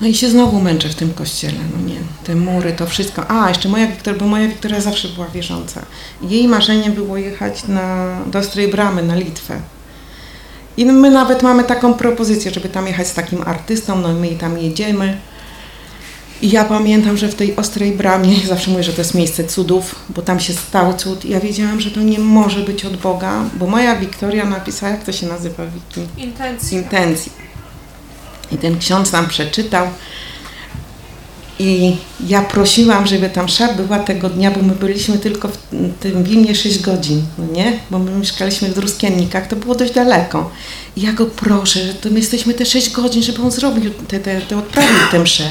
No 0.00 0.06
i 0.06 0.14
się 0.14 0.30
znowu 0.30 0.60
męczę 0.60 0.88
w 0.88 0.94
tym 0.94 1.14
kościele, 1.14 1.58
no 1.76 1.88
nie, 1.88 2.00
te 2.24 2.34
mury, 2.34 2.72
to 2.72 2.86
wszystko. 2.86 3.30
A, 3.30 3.48
jeszcze 3.48 3.68
moja 3.68 3.86
Wiktoria, 3.86 4.20
bo 4.20 4.26
moja 4.26 4.48
Wiktoria 4.48 4.80
zawsze 4.80 5.08
była 5.08 5.28
wierząca. 5.28 5.82
Jej 6.22 6.48
marzenie 6.48 6.90
było 6.90 7.16
jechać 7.16 7.64
na, 7.68 8.16
do 8.26 8.38
Ostrej 8.38 8.68
Bramy, 8.68 9.02
na 9.02 9.14
Litwę. 9.14 9.60
I 10.76 10.84
my 10.84 11.10
nawet 11.10 11.42
mamy 11.42 11.64
taką 11.64 11.94
propozycję, 11.94 12.50
żeby 12.50 12.68
tam 12.68 12.86
jechać 12.86 13.08
z 13.08 13.14
takim 13.14 13.42
artystą, 13.42 14.00
no 14.00 14.10
i 14.10 14.14
my 14.14 14.36
tam 14.36 14.58
jedziemy. 14.58 15.18
I 16.42 16.50
ja 16.50 16.64
pamiętam, 16.64 17.16
że 17.16 17.28
w 17.28 17.34
tej 17.34 17.56
ostrej 17.56 17.92
bramie, 17.92 18.36
zawsze 18.46 18.70
mówię, 18.70 18.82
że 18.82 18.92
to 18.92 19.00
jest 19.00 19.14
miejsce 19.14 19.44
cudów, 19.44 19.94
bo 20.08 20.22
tam 20.22 20.40
się 20.40 20.52
stał 20.52 20.96
cud. 20.96 21.24
Ja 21.24 21.40
wiedziałam, 21.40 21.80
że 21.80 21.90
to 21.90 22.00
nie 22.00 22.18
może 22.18 22.60
być 22.60 22.84
od 22.84 22.96
Boga, 22.96 23.44
bo 23.54 23.66
moja 23.66 23.96
Wiktoria 23.96 24.44
napisała, 24.44 24.92
jak 24.92 25.04
to 25.04 25.12
się 25.12 25.26
nazywa, 25.26 25.64
Wiki? 25.66 26.08
Intencji. 26.18 26.76
Intencji. 26.78 27.32
I 28.52 28.56
ten 28.56 28.78
ksiądz 28.78 29.12
nam 29.12 29.28
przeczytał 29.28 29.86
I 31.58 31.96
ja 32.26 32.42
prosiłam, 32.42 33.06
żeby 33.06 33.30
tam 33.30 33.44
msza 33.44 33.72
była 33.72 33.98
tego 33.98 34.30
dnia, 34.30 34.50
bo 34.50 34.62
my 34.62 34.74
byliśmy 34.74 35.18
tylko 35.18 35.48
w 35.48 35.58
tym 36.00 36.24
Wilnie 36.24 36.54
6 36.54 36.80
godzin, 36.80 37.22
no 37.38 37.44
nie? 37.52 37.78
Bo 37.90 37.98
my 37.98 38.10
mieszkaliśmy 38.10 38.68
w 38.68 38.74
Druskiennikach, 38.74 39.46
to 39.46 39.56
było 39.56 39.74
dość 39.74 39.92
daleko. 39.92 40.50
I 40.96 41.02
ja 41.02 41.12
go 41.12 41.26
proszę, 41.26 41.86
że 41.86 41.94
to 41.94 42.10
my 42.10 42.18
jesteśmy 42.18 42.54
te 42.54 42.66
6 42.66 42.90
godzin, 42.90 43.22
żeby 43.22 43.42
on 43.42 43.50
zrobił, 43.50 43.90
te, 44.08 44.20
te, 44.20 44.40
te 44.40 44.58
odprawił 44.58 44.98
tę 45.10 45.18
mszę. 45.18 45.44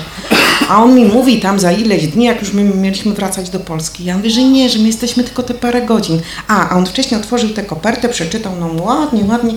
A 0.69 0.83
on 0.83 0.95
mi 0.95 1.05
mówi 1.05 1.39
tam 1.39 1.59
za 1.59 1.71
ileś 1.71 2.07
dni, 2.07 2.25
jak 2.25 2.39
już 2.41 2.53
my 2.53 2.63
mieliśmy 2.63 3.13
wracać 3.13 3.49
do 3.49 3.59
Polski. 3.59 4.03
Ja 4.05 4.17
mówię, 4.17 4.29
że 4.29 4.43
nie, 4.43 4.69
że 4.69 4.79
my 4.79 4.87
jesteśmy 4.87 5.23
tylko 5.23 5.43
te 5.43 5.53
parę 5.53 5.81
godzin. 5.81 6.21
A, 6.47 6.69
a 6.69 6.75
on 6.77 6.85
wcześniej 6.85 7.19
otworzył 7.19 7.49
tę 7.49 7.63
kopertę, 7.63 8.09
przeczytał 8.09 8.55
nam 8.55 8.81
ładnie, 8.81 9.23
ładnie 9.25 9.53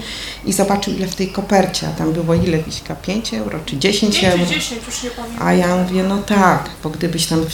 i 0.47 0.53
zobaczył 0.53 0.95
ile 0.95 1.07
w 1.07 1.15
tej 1.15 1.29
kopercie. 1.29 1.89
A 1.89 1.91
tam 1.99 2.13
było 2.13 2.35
ile, 2.35 2.59
Wiśka? 2.63 2.95
5 2.95 3.35
euro 3.35 3.59
czy 3.67 3.77
10 3.77 4.21
5 4.21 4.33
euro? 4.35 4.47
czy 4.47 4.55
10, 4.55 4.81
już 4.87 5.03
nie 5.03 5.11
pamiętam. 5.11 5.47
A 5.49 5.53
ja 5.53 5.77
mówię, 5.77 6.03
no 6.03 6.19
tak, 6.19 6.71
bo 6.83 6.91
gdybyś 6.91 7.27
tam 7.27 7.45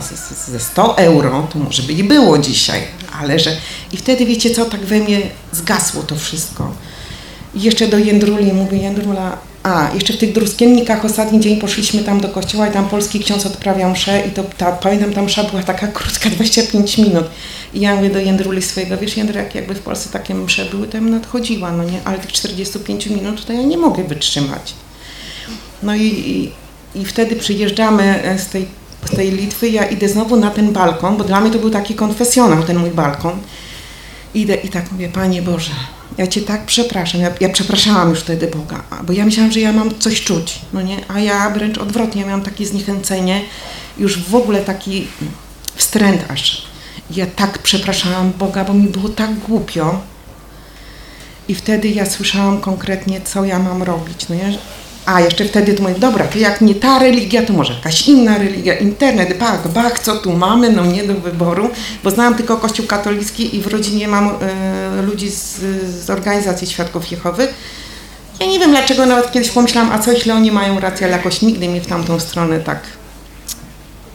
ze, 0.00 0.16
ze- 0.16 0.52
ze 0.52 0.60
100 0.60 0.98
euro, 0.98 1.48
to 1.52 1.58
może 1.58 1.82
by 1.82 1.92
i 1.92 2.04
było 2.04 2.38
dzisiaj, 2.38 2.80
ale 3.20 3.38
że... 3.38 3.56
I 3.92 3.96
wtedy 3.96 4.26
wiecie 4.26 4.50
co, 4.50 4.64
tak 4.64 4.80
we 4.80 4.98
mnie 5.00 5.20
zgasło 5.52 6.02
to 6.02 6.16
wszystko. 6.16 6.72
I 7.54 7.62
jeszcze 7.62 7.88
do 7.88 7.98
Jędruli 7.98 8.52
mówię, 8.52 8.78
Jędrula, 8.78 9.38
a 9.66 9.90
jeszcze 9.94 10.12
w 10.12 10.18
tych 10.18 10.32
druskiennikach 10.32 11.04
ostatni 11.04 11.40
dzień 11.40 11.60
poszliśmy 11.60 12.04
tam 12.04 12.20
do 12.20 12.28
kościoła 12.28 12.68
i 12.68 12.72
tam 12.72 12.88
polski 12.88 13.20
ksiądz 13.20 13.46
odprawiał 13.46 13.90
mszę 13.90 14.22
i 14.28 14.30
to 14.30 14.44
ta, 14.44 14.72
pamiętam, 14.72 15.12
ta 15.12 15.22
msza 15.22 15.44
była 15.44 15.62
taka 15.62 15.86
krótka, 15.98 16.30
25 16.30 16.98
minut. 16.98 17.24
I 17.74 17.80
ja 17.80 17.96
mówię 17.96 18.10
do 18.10 18.18
Jędruli 18.18 18.62
swojego, 18.62 18.96
wiesz 18.96 19.16
Jędry, 19.16 19.38
jak 19.40 19.54
jakby 19.54 19.74
w 19.74 19.80
Polsce 19.80 20.10
takie 20.10 20.34
msze 20.34 20.64
były, 20.64 20.86
to 20.86 20.96
ja 20.96 21.02
bym 21.02 21.10
nadchodziła, 21.10 21.72
no 21.72 21.84
nie, 21.84 22.00
ale 22.04 22.18
tych 22.18 22.32
45 22.32 23.06
minut 23.06 23.44
to 23.44 23.52
ja 23.52 23.62
nie 23.62 23.78
mogę 23.78 24.04
wytrzymać. 24.04 24.74
No 25.82 25.94
i, 25.94 26.02
i, 26.04 26.52
i 27.00 27.04
wtedy 27.04 27.36
przyjeżdżamy 27.36 28.22
e, 28.22 28.38
z 28.38 28.48
tej, 28.48 28.66
z 29.12 29.16
tej 29.16 29.30
Litwy, 29.30 29.68
ja 29.68 29.84
idę 29.84 30.08
znowu 30.08 30.36
na 30.36 30.50
ten 30.50 30.72
balkon, 30.72 31.16
bo 31.16 31.24
dla 31.24 31.40
mnie 31.40 31.50
to 31.50 31.58
był 31.58 31.70
taki 31.70 31.94
konfesjonał, 31.94 32.62
ten 32.62 32.78
mój 32.78 32.90
balkon. 32.90 33.38
Idę 34.34 34.54
i 34.54 34.68
tak 34.68 34.92
mówię, 34.92 35.08
Panie 35.08 35.42
Boże, 35.42 35.72
ja 36.18 36.26
Cię 36.26 36.42
tak 36.42 36.66
przepraszam, 36.66 37.20
ja, 37.20 37.30
ja 37.40 37.48
przepraszałam 37.48 38.10
już 38.10 38.20
wtedy 38.20 38.46
Boga, 38.46 38.82
bo 39.02 39.12
ja 39.12 39.24
myślałam, 39.24 39.52
że 39.52 39.60
ja 39.60 39.72
mam 39.72 39.98
coś 39.98 40.24
czuć, 40.24 40.58
no 40.72 40.82
nie, 40.82 40.96
a 41.08 41.20
ja 41.20 41.50
wręcz 41.50 41.78
odwrotnie, 41.78 42.20
ja 42.20 42.26
miałam 42.26 42.42
takie 42.42 42.66
zniechęcenie, 42.66 43.42
już 43.98 44.18
w 44.18 44.34
ogóle 44.34 44.60
taki 44.60 45.06
wstręt 45.74 46.24
aż. 46.28 46.66
Ja 47.10 47.26
tak 47.26 47.58
przepraszałam 47.58 48.32
Boga, 48.38 48.64
bo 48.64 48.74
mi 48.74 48.88
było 48.88 49.08
tak 49.08 49.38
głupio, 49.38 50.00
i 51.48 51.54
wtedy 51.54 51.88
ja 51.88 52.06
słyszałam 52.06 52.60
konkretnie, 52.60 53.20
co 53.20 53.44
ja 53.44 53.58
mam 53.58 53.82
robić. 53.82 54.28
No 54.28 54.34
ja, 54.34 54.44
a 55.06 55.20
jeszcze 55.20 55.44
wtedy 55.44 55.74
to 55.74 55.82
mówię, 55.82 55.94
dobra, 55.94 56.26
to 56.26 56.38
jak 56.38 56.60
nie 56.60 56.74
ta 56.74 56.98
religia, 56.98 57.42
to 57.42 57.52
może 57.52 57.72
jakaś 57.72 58.08
inna 58.08 58.38
religia, 58.38 58.74
internet, 58.74 59.38
bach, 59.38 59.68
bach, 59.68 59.98
co 59.98 60.16
tu 60.16 60.32
mamy, 60.32 60.70
no 60.70 60.86
nie 60.86 61.04
do 61.04 61.14
wyboru, 61.14 61.70
bo 62.04 62.10
znałam 62.10 62.34
tylko 62.34 62.56
Kościół 62.56 62.86
katolicki 62.86 63.56
i 63.56 63.60
w 63.60 63.66
rodzinie 63.66 64.08
mam 64.08 64.28
e, 64.28 65.02
ludzi 65.02 65.30
z, 65.30 65.60
z 66.04 66.10
organizacji 66.10 66.66
Świadków 66.66 67.10
Jehowy. 67.10 67.48
Ja 68.40 68.46
nie 68.46 68.58
wiem 68.58 68.70
dlaczego, 68.70 69.06
nawet 69.06 69.32
kiedyś 69.32 69.50
pomyślałam, 69.50 69.92
a 69.92 69.98
co 69.98 70.12
jeśli 70.12 70.30
oni 70.30 70.52
mają 70.52 70.80
rację, 70.80 71.06
ale 71.06 71.16
jakoś 71.16 71.42
nigdy 71.42 71.68
mi 71.68 71.80
w 71.80 71.86
tamtą 71.86 72.20
stronę 72.20 72.60
tak 72.60 72.80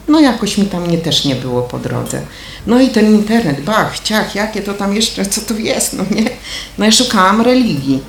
no 0.08 0.20
jakoś 0.20 0.58
mi 0.58 0.66
tam 0.66 0.88
nie, 0.88 0.98
też 0.98 1.26
nie 1.26 1.36
było 1.36 1.62
po 1.62 1.80
drodze. 1.80 2.22
No 2.68 2.82
i 2.82 2.90
ten 2.90 3.06
internet, 3.06 3.62
bach, 3.62 4.00
ciach, 4.00 4.36
jakie 4.36 4.62
to 4.62 4.74
tam 4.74 4.96
jeszcze, 4.96 5.26
co 5.26 5.42
to 5.42 5.54
jest, 5.54 5.94
no 5.94 6.04
nie? 6.12 6.30
No 6.78 6.86
ja 6.86 6.92
szukałam 6.92 7.42
religii. 7.42 8.00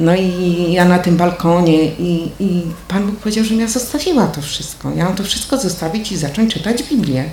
No 0.00 0.16
i 0.16 0.72
ja 0.72 0.84
na 0.84 0.98
tym 0.98 1.16
balkonie 1.16 1.84
i, 1.84 2.30
i 2.40 2.62
Pan 2.88 3.06
Bóg 3.06 3.16
powiedział, 3.16 3.44
że 3.44 3.54
ja 3.54 3.68
zostawiła 3.68 4.26
to 4.26 4.42
wszystko. 4.42 4.90
Ja 4.96 5.04
mam 5.04 5.14
to 5.14 5.24
wszystko 5.24 5.58
zostawić 5.58 6.12
i 6.12 6.16
zacząć 6.16 6.54
czytać 6.54 6.82
Biblię. 6.82 7.24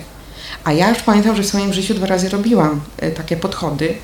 A 0.64 0.72
ja 0.72 0.88
już 0.88 0.98
pamiętam, 0.98 1.36
że 1.36 1.42
w 1.42 1.46
swoim 1.46 1.72
życiu 1.72 1.94
dwa 1.94 2.06
razy 2.06 2.28
robiłam 2.28 2.80
e, 2.98 3.10
takie 3.10 3.36
podchody, 3.36 3.94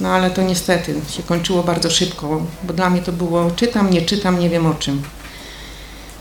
no 0.00 0.08
ale 0.08 0.30
to 0.30 0.42
niestety 0.42 0.94
się 1.10 1.22
kończyło 1.22 1.62
bardzo 1.62 1.90
szybko, 1.90 2.42
bo 2.62 2.72
dla 2.72 2.90
mnie 2.90 3.02
to 3.02 3.12
było 3.12 3.50
czytam, 3.50 3.90
nie 3.90 4.02
czytam, 4.02 4.38
nie 4.38 4.50
wiem 4.50 4.66
o 4.66 4.74
czym. 4.74 5.02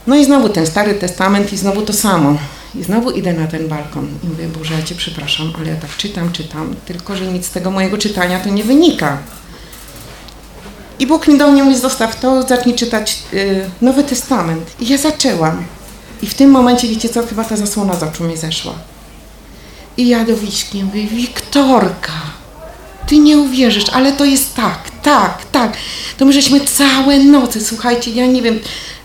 No 0.07 0.15
i 0.15 0.25
znowu 0.25 0.49
ten 0.49 0.67
Stary 0.67 0.93
Testament 0.93 1.53
i 1.53 1.57
znowu 1.57 1.81
to 1.81 1.93
samo. 1.93 2.37
I 2.75 2.83
znowu 2.83 3.11
idę 3.11 3.33
na 3.33 3.47
ten 3.47 3.67
balkon 3.67 4.07
i 4.23 4.27
mówię, 4.27 4.47
Boże, 4.47 4.73
ja 4.73 4.83
Cię 4.83 4.95
przepraszam, 4.95 5.53
ale 5.59 5.69
ja 5.69 5.75
tak 5.75 5.97
czytam, 5.97 6.31
czytam, 6.31 6.75
tylko 6.85 7.15
że 7.15 7.27
nic 7.27 7.45
z 7.45 7.51
tego 7.51 7.71
mojego 7.71 7.97
czytania 7.97 8.39
to 8.39 8.49
nie 8.49 8.63
wynika. 8.63 9.17
I 11.01 11.07
Bóg 11.07 11.27
mi 11.27 11.37
do 11.37 11.51
mnie 11.51 11.63
mówi, 11.63 11.77
zostaw 11.77 12.19
to, 12.19 12.43
zacznij 12.43 12.75
czytać 12.75 13.17
y, 13.33 13.69
Nowy 13.81 14.03
Testament. 14.03 14.71
I 14.79 14.87
ja 14.87 14.97
zaczęłam. 14.97 15.63
I 16.21 16.27
w 16.27 16.33
tym 16.33 16.51
momencie, 16.51 16.87
wiecie 16.87 17.09
co, 17.09 17.27
chyba 17.27 17.43
ta 17.43 17.57
zasłona 17.57 17.93
z 17.93 18.03
oczu 18.03 18.23
mi 18.23 18.37
zeszła. 18.37 18.73
I 19.97 20.07
ja 20.07 20.25
do 20.25 20.37
Wiśki 20.37 20.83
mówię, 20.83 21.07
Wiktorka, 21.07 22.11
ty 23.07 23.17
nie 23.17 23.37
uwierzysz, 23.37 23.85
ale 23.93 24.11
to 24.11 24.25
jest 24.25 24.55
tak, 24.55 24.79
tak, 25.03 25.45
tak. 25.51 25.77
To 26.17 26.25
my 26.25 26.33
żeśmy 26.33 26.59
całe 26.59 27.19
noce, 27.19 27.61
słuchajcie, 27.61 28.11
ja 28.11 28.25
nie 28.25 28.41
wiem, 28.41 28.59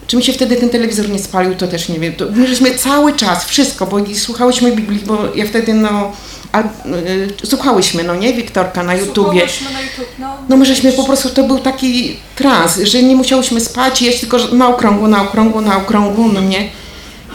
czy 0.07 0.17
mi 0.17 0.25
się 0.25 0.33
wtedy 0.33 0.57
ten 0.57 0.71
telewizor 0.71 1.09
nie 1.09 1.19
spalił, 1.19 1.55
to 1.55 1.69
też 1.69 1.89
nie 1.89 2.01
wiem. 2.01 2.15
To 2.15 2.25
my 2.35 2.49
żeśmy 2.49 2.75
cały 2.75 3.13
czas, 3.13 3.45
wszystko, 3.45 3.87
bo 3.87 3.97
słuchałyśmy 4.15 4.73
Biblii, 4.73 5.01
bo 5.07 5.19
ja 5.35 5.47
wtedy, 5.47 5.75
no, 5.75 6.13
a, 6.53 6.61
y, 6.63 7.47
słuchałyśmy, 7.47 8.05
no 8.05 8.15
nie, 8.15 8.33
Wiktorka 8.33 8.83
na 8.83 8.95
YouTubie. 8.95 9.31
Słuchałyśmy 9.31 9.73
na 9.73 9.81
YouTube, 9.81 10.09
no. 10.19 10.37
No 10.49 10.57
my 10.57 10.67
żeśmy 10.67 10.93
po 10.93 11.05
prostu, 11.05 11.31
to 11.31 11.45
był 11.45 11.59
taki 11.59 12.17
trans, 12.37 12.79
że 12.79 13.03
nie 13.03 13.17
musiałyśmy 13.17 13.61
spać, 13.61 14.03
jeść 14.03 14.21
tylko 14.21 14.39
na 14.39 14.69
okrągło, 14.69 15.09
na 15.09 15.23
okrągło, 15.23 15.61
na 15.61 15.77
okrągło, 15.77 16.29
no 16.29 16.41
nie. 16.41 16.71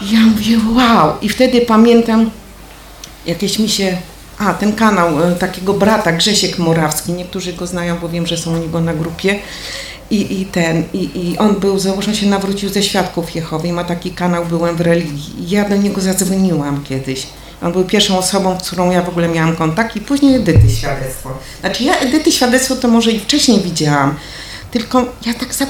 I 0.02 0.14
ja 0.14 0.20
mówię, 0.20 0.58
wow. 0.76 1.12
I 1.22 1.28
wtedy 1.28 1.60
pamiętam, 1.60 2.30
jakieś 3.26 3.58
mi 3.58 3.68
się, 3.68 3.96
a 4.38 4.54
ten 4.54 4.72
kanał 4.72 5.22
e, 5.22 5.34
takiego 5.34 5.72
brata, 5.74 6.12
Grzesiek 6.12 6.58
Morawski, 6.58 7.12
niektórzy 7.12 7.52
go 7.52 7.66
znają, 7.66 7.98
bo 7.98 8.08
wiem, 8.08 8.26
że 8.26 8.36
są 8.36 8.54
u 8.54 8.58
niego 8.58 8.80
na 8.80 8.94
grupie. 8.94 9.38
I, 10.10 10.40
i 10.40 10.46
ten, 10.46 10.84
i, 10.92 11.10
i 11.14 11.38
on 11.38 11.54
był, 11.54 11.78
założę 11.78 12.14
się 12.14 12.26
nawrócił 12.26 12.68
ze 12.68 12.82
Świadków 12.82 13.34
Jehowy 13.34 13.72
ma 13.72 13.84
taki 13.84 14.10
kanał 14.10 14.46
Byłem 14.46 14.76
w 14.76 14.80
religii. 14.80 15.44
I 15.44 15.50
ja 15.50 15.68
do 15.68 15.76
niego 15.76 16.00
zadzwoniłam 16.00 16.84
kiedyś. 16.84 17.26
On 17.62 17.72
był 17.72 17.84
pierwszą 17.84 18.18
osobą, 18.18 18.60
z 18.60 18.66
którą 18.66 18.90
ja 18.90 19.02
w 19.02 19.08
ogóle 19.08 19.28
miałam 19.28 19.56
kontakt 19.56 19.96
i 19.96 20.00
później 20.00 20.34
Edyty 20.34 20.70
świadectwo. 20.70 21.30
Znaczy 21.60 21.84
ja 21.84 21.96
Edyty 21.96 22.32
świadectwo 22.32 22.76
to 22.76 22.88
może 22.88 23.10
i 23.10 23.20
wcześniej 23.20 23.60
widziałam, 23.60 24.14
tylko 24.70 25.04
ja 25.26 25.34
tak 25.34 25.54
za, 25.54 25.66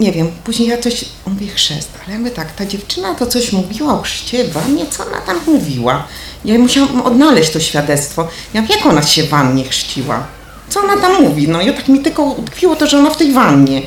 nie 0.00 0.12
wiem, 0.12 0.30
później 0.44 0.68
ja 0.68 0.78
coś, 0.78 1.04
on 1.26 1.38
chrzest, 1.54 1.90
ale 2.04 2.12
ja 2.12 2.18
mówię 2.18 2.30
tak, 2.30 2.52
ta 2.52 2.66
dziewczyna 2.66 3.14
to 3.14 3.26
coś 3.26 3.52
mówiła 3.52 3.94
o 3.94 4.02
chrzcie, 4.02 4.44
wannie, 4.44 4.86
co 4.86 5.06
ona 5.06 5.20
tam 5.20 5.40
mówiła? 5.46 6.06
Ja 6.44 6.58
musiałam 6.58 7.02
odnaleźć 7.02 7.50
to 7.50 7.60
świadectwo. 7.60 8.28
Ja 8.54 8.62
wiem, 8.62 8.70
jak 8.70 8.86
ona 8.86 9.02
się 9.02 9.22
w 9.22 9.28
wannie 9.28 9.64
chrzciła? 9.64 10.26
Co 10.68 10.80
ona 10.80 10.96
tam 10.96 11.22
mówi? 11.22 11.48
No 11.48 11.62
i 11.62 11.74
tak 11.74 11.88
mi 11.88 12.00
tylko 12.00 12.22
utkwiło 12.22 12.76
to, 12.76 12.86
że 12.86 12.98
ona 12.98 13.10
w 13.10 13.16
tej 13.16 13.32
wannie. 13.32 13.82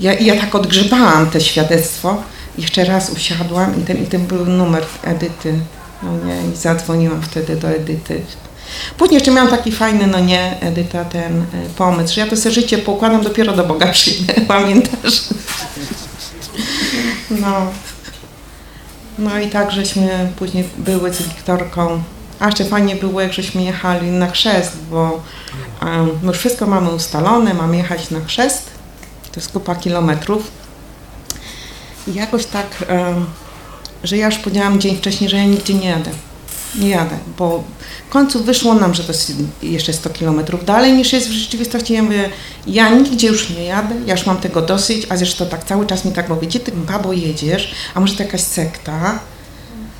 Ja, 0.00 0.12
ja 0.12 0.40
tak 0.40 0.54
odgrzebałam 0.54 1.30
te 1.30 1.40
świadectwo. 1.40 2.22
Jeszcze 2.58 2.84
raz 2.84 3.10
usiadłam 3.10 3.82
i 3.82 3.84
ten, 3.84 4.02
i 4.02 4.06
ten 4.06 4.26
był 4.26 4.46
numer 4.46 4.84
Edyty. 5.02 5.58
No 6.02 6.26
nie, 6.26 6.52
i 6.52 6.56
zadzwoniłam 6.56 7.22
wtedy 7.22 7.56
do 7.56 7.68
Edyty. 7.68 8.22
Później 8.98 9.14
jeszcze 9.14 9.30
miałam 9.30 9.50
taki 9.50 9.72
fajny, 9.72 10.06
no 10.06 10.20
nie, 10.20 10.60
Edyta, 10.60 11.04
ten 11.04 11.42
y, 11.42 11.46
pomysł, 11.76 12.14
że 12.14 12.20
ja 12.20 12.26
to 12.26 12.36
sobie 12.36 12.54
życie 12.54 12.78
poukładam, 12.78 13.22
dopiero 13.22 13.52
do 13.52 13.64
Boga 13.64 13.92
przyjdę, 13.92 14.34
pamiętasz? 14.48 15.24
No. 17.30 17.66
No 19.18 19.38
i 19.38 19.48
tak 19.50 19.70
żeśmy 19.70 20.32
później 20.36 20.68
były 20.78 21.14
z 21.14 21.22
Wiktorką. 21.22 22.02
A 22.40 22.46
jeszcze 22.46 22.64
fajnie 22.64 22.96
było, 22.96 23.20
jak 23.20 23.32
żeśmy 23.32 23.62
jechali 23.62 24.10
na 24.10 24.30
chrzest, 24.30 24.76
bo 24.90 25.22
um, 25.82 26.10
już 26.22 26.38
wszystko 26.38 26.66
mamy 26.66 26.90
ustalone, 26.90 27.54
mamy 27.54 27.76
jechać 27.76 28.10
na 28.10 28.20
chrzest. 28.20 28.70
To 29.32 29.40
jest 29.40 29.52
kupa 29.52 29.74
kilometrów. 29.74 30.50
I 32.06 32.14
jakoś 32.14 32.46
tak, 32.46 32.66
em, 32.88 33.26
że 34.04 34.16
ja 34.16 34.26
już 34.26 34.38
powiedziałam 34.38 34.80
dzień 34.80 34.96
wcześniej, 34.96 35.30
że 35.30 35.36
ja 35.36 35.44
nigdzie 35.44 35.74
nie 35.74 35.88
jadę. 35.88 36.10
Nie 36.78 36.88
jadę, 36.88 37.16
bo 37.38 37.64
w 38.08 38.12
końcu 38.12 38.44
wyszło 38.44 38.74
nam, 38.74 38.94
że 38.94 39.04
to 39.04 39.12
jest 39.12 39.32
jeszcze 39.62 39.92
100 39.92 40.10
kilometrów 40.10 40.64
dalej 40.64 40.92
niż 40.92 41.12
jest 41.12 41.28
w 41.28 41.32
rzeczywistości. 41.32 41.92
Ja 41.92 42.02
mówię, 42.02 42.30
ja 42.66 42.88
nigdzie 42.88 43.28
już 43.28 43.50
nie 43.50 43.64
jadę, 43.64 43.94
ja 44.06 44.14
już 44.14 44.26
mam 44.26 44.36
tego 44.36 44.62
dosyć, 44.62 45.06
a 45.08 45.16
zresztą 45.16 45.46
tak 45.46 45.64
cały 45.64 45.86
czas 45.86 46.04
mi 46.04 46.12
tak 46.12 46.28
mówi, 46.28 46.46
gdzie 46.46 46.60
ty 46.60 46.72
babo 46.72 47.12
jedziesz, 47.12 47.74
a 47.94 48.00
może 48.00 48.14
to 48.14 48.22
jakaś 48.22 48.40
sekta? 48.40 49.18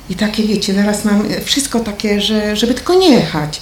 I 0.09 0.15
takie 0.15 0.43
wiecie, 0.43 0.73
teraz 0.73 1.05
mam 1.05 1.23
wszystko 1.43 1.79
takie, 1.79 2.21
że, 2.21 2.55
żeby 2.55 2.73
tylko 2.73 2.93
nie 2.93 3.09
jechać. 3.09 3.61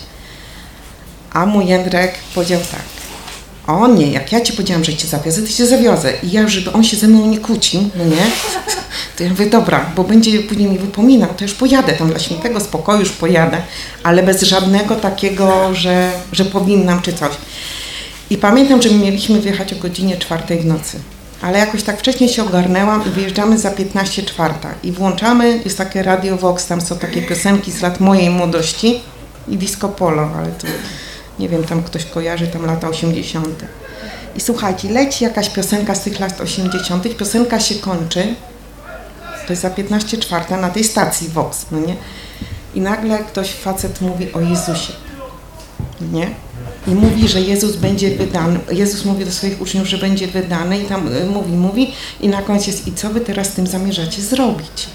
A 1.34 1.46
mój 1.46 1.68
Jędrek 1.68 2.14
powiedział 2.36 2.60
tak, 2.72 2.82
o 3.68 3.88
nie, 3.88 4.12
jak 4.12 4.32
ja 4.32 4.42
ci 4.42 4.54
powiedziałam, 4.54 4.84
że 4.84 4.94
cię 4.94 5.08
zawiozę, 5.08 5.42
to 5.42 5.48
cię 5.48 5.66
zawiozę. 5.66 6.14
I 6.24 6.32
ja, 6.32 6.48
żeby 6.48 6.72
on 6.72 6.84
się 6.84 6.98
ze 6.98 7.08
mną 7.08 7.26
nie 7.26 7.38
kłócił, 7.38 7.90
no 7.96 8.06
nie? 8.06 8.32
To 9.18 9.24
ja 9.24 9.30
mówię, 9.30 9.46
dobra, 9.46 9.86
bo 9.96 10.04
będzie 10.04 10.40
później 10.40 10.70
mi 10.70 10.78
wypominał, 10.78 11.30
to 11.38 11.44
już 11.44 11.54
pojadę 11.54 11.94
tam 11.94 12.10
dla 12.10 12.20
świętego 12.20 12.60
spokoju, 12.60 13.00
już 13.00 13.12
pojadę, 13.12 13.58
ale 14.04 14.24
bez 14.24 14.42
żadnego 14.42 14.96
takiego, 14.96 15.74
że, 15.74 16.12
że 16.32 16.46
powinnam 16.46 17.02
czy 17.02 17.14
coś. 17.14 17.32
I 18.30 18.38
pamiętam, 18.38 18.82
że 18.82 18.90
mieliśmy 18.92 19.42
wyjechać 19.42 19.74
o 19.74 19.76
godzinie 19.76 20.18
czwartej 20.18 20.60
w 20.60 20.66
nocy. 20.66 21.00
Ale 21.42 21.60
jakoś 21.60 21.84
tak 21.84 22.00
wcześniej 22.00 22.30
się 22.30 22.44
ogarnęłam 22.44 23.08
i 23.08 23.10
wyjeżdżamy 23.10 23.58
za 23.58 23.72
15 23.72 24.24
czwarta 24.24 24.70
i 24.84 24.92
włączamy, 24.92 25.62
jest 25.66 25.78
takie 25.78 26.04
Radio 26.04 26.38
Vox, 26.38 26.68
tam 26.68 26.82
są 26.82 26.98
takie 26.98 27.22
piosenki 27.22 27.72
z 27.72 27.82
lat 27.82 28.00
mojej 28.00 28.30
młodości 28.30 29.02
i 29.48 29.58
disco 29.58 29.90
polo, 29.90 30.30
ale 30.38 30.48
to 30.48 30.68
nie 31.40 31.50
wiem, 31.50 31.64
tam 31.64 31.84
ktoś 31.84 32.06
kojarzy, 32.06 32.48
tam 32.48 32.66
lata 32.66 32.90
80. 32.90 33.66
I 34.36 34.42
słuchajcie, 34.42 34.90
leci 34.90 35.24
jakaś 35.24 35.50
piosenka 35.50 35.96
z 35.96 36.04
tych 36.04 36.20
lat 36.20 36.42
80., 36.42 37.18
piosenka 37.18 37.60
się 37.60 37.76
kończy, 37.76 38.36
to 39.48 39.54
jest 39.54 39.62
za 39.62 39.70
15 39.70 40.18
czwarta 40.18 40.58
na 40.58 40.70
tej 40.70 40.84
stacji 40.84 41.30
Vox, 41.30 41.66
no 41.72 41.80
nie? 41.80 41.96
I 42.76 42.82
nagle 42.82 43.20
ktoś, 43.20 43.52
facet 43.52 44.02
mówi 44.02 44.34
o 44.34 44.42
Jezusie, 44.42 44.94
nie? 46.12 46.30
I 46.88 46.92
mówi, 46.92 47.28
że 47.28 47.42
Jezus 47.42 47.76
będzie 47.76 48.16
wydany. 48.16 48.60
Jezus 48.72 49.06
mówi 49.06 49.26
do 49.26 49.32
swoich 49.32 49.62
uczniów, 49.62 49.88
że 49.88 49.98
będzie 49.98 50.28
wydany 50.28 50.80
i 50.80 50.86
tam 50.86 51.08
y, 51.08 51.26
mówi, 51.26 51.52
mówi 51.52 51.94
i 52.22 52.28
na 52.28 52.42
końcu 52.42 52.70
jest 52.70 52.88
i 52.88 52.94
co 52.94 53.10
wy 53.10 53.22
teraz 53.22 53.48
z 53.48 53.52
tym 53.52 53.68
zamierzacie 53.68 54.22
zrobić? 54.22 54.88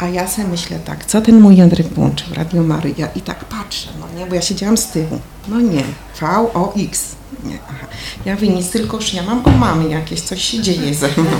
A 0.00 0.08
ja 0.08 0.28
sobie 0.28 0.48
myślę 0.48 0.78
tak, 0.78 1.04
co 1.04 1.20
ten 1.20 1.40
mój 1.40 1.56
Jędrek 1.56 1.86
włączył, 1.86 2.34
Radio 2.34 2.62
Maryja 2.62 3.08
i 3.16 3.20
tak 3.20 3.44
patrzę, 3.44 3.88
no 4.00 4.18
nie, 4.18 4.26
bo 4.26 4.34
ja 4.34 4.42
siedziałam 4.42 4.76
z 4.76 4.86
tyłu. 4.86 5.20
No 5.48 5.60
nie, 5.60 5.84
V, 6.20 6.26
O, 6.54 6.72
X. 6.76 7.04
Nie, 7.44 7.58
aha. 7.68 7.86
Ja 8.24 8.34
mówię, 8.34 8.48
nic, 8.48 8.70
tylko 8.70 8.96
już 8.96 9.14
ja 9.14 9.22
mam 9.22 9.46
o 9.46 9.50
mamy 9.50 9.88
jakieś, 9.88 10.20
coś 10.20 10.44
się 10.44 10.60
dzieje 10.60 10.94
ze 10.94 11.08
mną. 11.08 11.30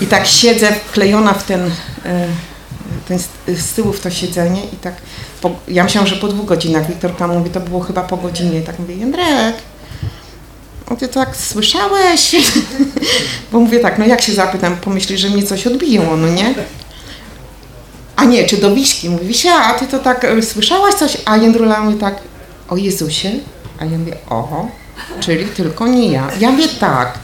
I 0.00 0.06
tak 0.06 0.26
siedzę 0.26 0.72
wklejona 0.72 1.32
w 1.32 1.44
ten, 1.44 1.60
y, 1.60 1.70
ten 3.08 3.18
z, 3.58 3.72
tyłu 3.72 3.92
w 3.92 4.00
to 4.00 4.10
siedzenie 4.10 4.64
i 4.72 4.76
tak, 4.76 4.94
po, 5.40 5.50
ja 5.68 5.84
myślałam, 5.84 6.08
że 6.08 6.16
po 6.16 6.28
dwóch 6.28 6.46
godzinach, 6.46 6.88
Wiktorka 6.88 7.28
mówi, 7.28 7.50
to 7.50 7.60
było 7.60 7.80
chyba 7.80 8.02
po 8.02 8.16
godzinie, 8.16 8.58
i 8.58 8.62
tak 8.62 8.78
mówię, 8.78 8.96
Jędrek, 8.96 9.56
o 10.90 10.96
ty 10.96 11.08
tak 11.08 11.36
słyszałeś? 11.36 12.36
Bo 13.52 13.60
mówię 13.60 13.80
tak, 13.80 13.98
no 13.98 14.04
jak 14.06 14.22
się 14.22 14.32
zapytam, 14.32 14.76
pomyśli, 14.76 15.18
że 15.18 15.28
mnie 15.28 15.42
coś 15.42 15.66
odbiło, 15.66 16.16
no 16.16 16.28
nie? 16.28 16.54
A 18.16 18.24
nie, 18.24 18.44
czy 18.46 18.56
do 18.56 18.74
Wiśki, 18.74 19.10
mówi, 19.10 19.26
Wisia, 19.26 19.54
a 19.54 19.74
ty 19.74 19.86
to 19.86 19.98
tak 19.98 20.24
y, 20.24 20.42
słyszałaś 20.42 20.94
coś? 20.94 21.16
A 21.24 21.36
Jędrula 21.36 21.80
mówi 21.80 21.98
tak, 21.98 22.16
o 22.68 22.76
Jezusie? 22.76 23.30
A 23.78 23.84
ja 23.84 23.98
mówię, 23.98 24.16
oho, 24.30 24.68
czyli 25.20 25.46
tylko 25.46 25.86
nie 25.86 26.12
ja. 26.12 26.30
Ja 26.40 26.50
mówię, 26.50 26.68
tak, 26.80 27.18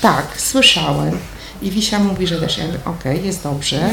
tak, 0.00 0.26
słyszałem. 0.36 1.18
I 1.62 1.70
Wisia 1.70 1.98
mówi, 1.98 2.26
że 2.26 2.40
też. 2.40 2.58
Ja 2.58 2.66
mówię, 2.66 2.78
okej, 2.84 3.26
jest 3.26 3.42
dobrze. 3.42 3.90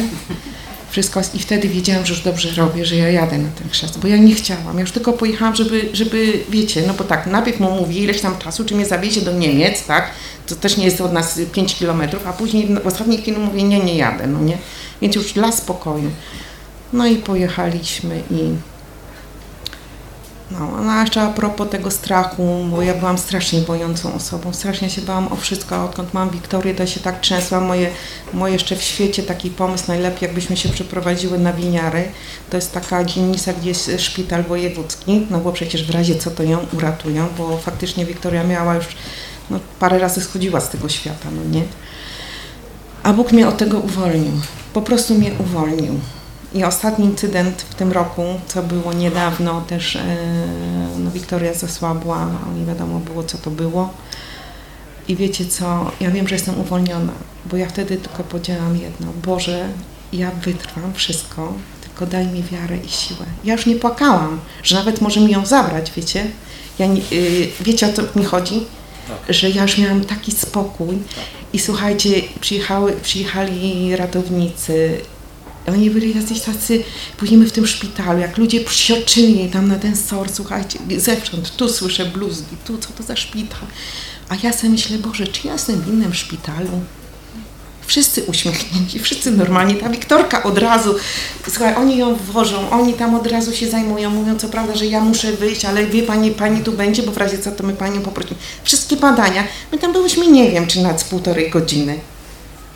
Wszystko. 0.89 1.21
I 1.33 1.39
wtedy 1.39 1.67
wiedziałam, 1.69 2.05
że 2.05 2.13
już 2.13 2.24
dobrze 2.24 2.50
robię, 2.62 2.86
że 2.86 2.95
ja 2.95 3.10
jadę 3.10 3.38
na 3.38 3.50
ten 3.50 3.69
chrzest, 3.69 4.00
bo 4.00 4.07
ja 4.07 4.17
nie 4.17 4.36
chciałam. 4.36 4.75
Ja 4.75 4.81
już 4.81 4.91
tylko 4.91 5.13
pojechałam, 5.13 5.55
żeby, 5.55 5.89
żeby 5.93 6.43
wiecie, 6.50 6.83
no 6.88 6.93
bo 6.93 7.03
tak, 7.03 7.27
najpierw 7.27 7.60
mu 7.60 7.71
mówi 7.71 8.03
ileś 8.03 8.21
tam 8.21 8.38
czasu, 8.38 8.65
czy 8.65 8.75
mnie 8.75 8.86
zawiezie 8.86 9.21
do 9.21 9.33
Niemiec, 9.33 9.86
tak? 9.86 10.12
To 10.48 10.55
też 10.55 10.77
nie 10.77 10.86
jest 10.86 11.01
od 11.01 11.13
nas 11.13 11.39
5 11.53 11.75
kilometrów, 11.75 12.27
a 12.27 12.33
później 12.33 12.67
w 12.83 12.88
ostatniej 12.88 13.21
chwili 13.21 13.38
mówi, 13.38 13.63
nie, 13.63 13.79
nie 13.79 13.95
jadę, 13.95 14.27
no 14.27 14.39
nie? 14.39 14.57
Więc 15.01 15.15
już 15.15 15.34
dla 15.34 15.51
spokoju. 15.51 16.12
No 16.93 17.08
i 17.08 17.15
pojechaliśmy 17.15 18.24
i 18.31 18.55
no, 20.51 20.81
no 20.86 21.01
jeszcze 21.01 21.22
a 21.22 21.29
propos 21.29 21.70
tego 21.70 21.91
strachu, 21.91 22.65
bo 22.70 22.81
ja 22.81 22.93
byłam 22.93 23.17
strasznie 23.17 23.62
bojącą 23.62 24.13
osobą, 24.13 24.53
strasznie 24.53 24.89
się 24.89 25.01
bałam 25.01 25.34
o 25.34 25.36
wszystko, 25.36 25.75
a 25.75 25.86
odkąd 25.86 26.13
mam 26.13 26.29
Wiktorię, 26.29 26.75
to 26.75 26.86
się 26.86 27.00
tak 27.00 27.22
trzęsła, 27.22 27.60
moje, 27.60 27.89
moje 28.34 28.53
jeszcze 28.53 28.75
w 28.75 28.81
świecie 28.81 29.24
taki 29.24 29.50
pomysł, 29.50 29.84
najlepiej 29.88 30.27
jakbyśmy 30.27 30.58
się 30.58 30.70
przeprowadziły 30.70 31.39
na 31.39 31.53
Winiary, 31.53 32.12
to 32.50 32.58
jest 32.58 32.72
taka 32.74 33.03
dzielnica, 33.03 33.53
gdzie 33.53 33.70
jest 33.70 33.91
szpital 33.98 34.43
wojewódzki, 34.43 35.27
no 35.29 35.39
bo 35.39 35.51
przecież 35.51 35.88
w 35.88 35.89
razie 35.89 36.15
co 36.15 36.31
to 36.31 36.43
ją 36.43 36.65
uratują, 36.74 37.27
bo 37.38 37.58
faktycznie 37.58 38.05
Wiktoria 38.05 38.43
miała 38.43 38.75
już, 38.75 38.86
no 39.50 39.60
parę 39.79 40.00
razy 40.00 40.22
schodziła 40.22 40.62
z 40.62 40.70
tego 40.70 40.89
świata, 40.89 41.29
no 41.31 41.58
nie? 41.58 41.63
A 43.03 43.13
Bóg 43.13 43.31
mnie 43.31 43.48
od 43.48 43.58
tego 43.58 43.79
uwolnił, 43.79 44.31
po 44.74 44.81
prostu 44.81 45.15
mnie 45.15 45.31
uwolnił. 45.39 46.00
I 46.53 46.63
ostatni 46.63 47.05
incydent 47.05 47.62
w 47.62 47.75
tym 47.75 47.91
roku, 47.91 48.24
co 48.48 48.63
było 48.63 48.93
niedawno, 48.93 49.62
też 49.62 49.96
e, 49.96 50.03
no, 50.98 51.12
Wiktoria 51.12 51.53
zasłabła, 51.53 52.27
nie 52.60 52.65
wiadomo 52.65 53.00
było, 53.00 53.24
co 53.24 53.37
to 53.37 53.51
było. 53.51 53.90
I 55.07 55.16
wiecie 55.16 55.46
co, 55.46 55.92
ja 56.00 56.11
wiem, 56.11 56.27
że 56.27 56.35
jestem 56.35 56.59
uwolniona, 56.59 57.14
bo 57.46 57.57
ja 57.57 57.68
wtedy 57.70 57.98
tylko 57.98 58.24
powiedziałam 58.24 58.77
jedno, 58.77 59.07
Boże, 59.25 59.68
ja 60.14 60.31
wytrwam 60.31 60.94
wszystko, 60.94 61.53
tylko 61.81 62.05
daj 62.05 62.27
mi 62.27 62.44
wiarę 62.44 62.77
i 62.77 62.90
siłę. 62.90 63.25
Ja 63.44 63.53
już 63.53 63.66
nie 63.66 63.75
płakałam, 63.75 64.40
że 64.64 64.75
nawet 64.75 65.01
może 65.01 65.20
mi 65.20 65.31
ją 65.31 65.46
zabrać, 65.46 65.92
wiecie. 65.92 66.27
Ja 66.79 66.85
nie, 66.85 67.01
y, 67.11 67.50
wiecie 67.61 67.87
o 67.87 67.94
co 67.94 68.20
mi 68.20 68.25
chodzi? 68.25 68.66
Że 69.29 69.50
ja 69.50 69.61
już 69.61 69.77
miałam 69.77 70.05
taki 70.05 70.31
spokój 70.31 70.98
i 71.53 71.59
słuchajcie, 71.59 72.22
przyjechały, 72.40 72.94
przyjechali 73.03 73.96
ratownicy, 73.96 75.01
oni 75.68 75.90
byli 75.90 76.16
jacyś 76.16 76.42
tacy, 76.42 76.83
później 77.18 77.46
w 77.46 77.51
tym 77.51 77.68
szpitalu, 77.68 78.20
jak 78.20 78.37
ludzie 78.37 78.61
psioczyli 78.61 79.50
tam 79.50 79.68
na 79.68 79.79
ten 79.79 79.98
sor, 79.98 80.29
słuchajcie, 80.33 80.79
zewsząd, 80.98 81.55
tu 81.55 81.70
słyszę 81.70 82.05
bluzgi, 82.05 82.57
tu 82.66 82.77
co 82.77 82.90
to 82.98 83.03
za 83.03 83.16
szpital. 83.16 83.68
A 84.29 84.35
ja 84.44 84.53
sobie 84.53 84.70
myślę, 84.70 84.98
Boże, 84.98 85.27
czy 85.27 85.48
ja 85.48 85.53
jestem 85.53 85.81
w 85.81 85.87
innym 85.87 86.14
szpitalu? 86.14 86.81
Wszyscy 87.91 88.23
uśmiechnięci, 88.23 88.99
wszyscy 88.99 89.31
normalni. 89.31 89.75
Ta 89.75 89.89
Wiktorka 89.89 90.43
od 90.43 90.57
razu, 90.57 90.95
słuchaj, 91.49 91.75
oni 91.75 91.97
ją 91.97 92.15
wwożą, 92.15 92.69
oni 92.69 92.93
tam 92.93 93.15
od 93.15 93.27
razu 93.27 93.55
się 93.55 93.69
zajmują, 93.69 94.09
mówią 94.09 94.39
co 94.39 94.49
prawda, 94.49 94.75
że 94.75 94.85
ja 94.85 95.01
muszę 95.01 95.31
wyjść, 95.31 95.65
ale 95.65 95.85
wie 95.85 96.03
pani, 96.03 96.31
pani 96.31 96.63
tu 96.63 96.71
będzie, 96.71 97.03
bo 97.03 97.11
w 97.11 97.17
razie 97.17 97.37
co 97.37 97.51
to 97.51 97.63
my 97.63 97.73
panią 97.73 98.01
poprosimy. 98.01 98.39
Wszystkie 98.63 98.95
badania, 98.95 99.43
my 99.71 99.77
tam 99.77 99.93
byłyśmy 99.93 100.27
nie 100.27 100.51
wiem, 100.51 100.67
czy 100.67 100.81
nad 100.81 101.03
półtorej 101.03 101.49
godziny. 101.49 101.99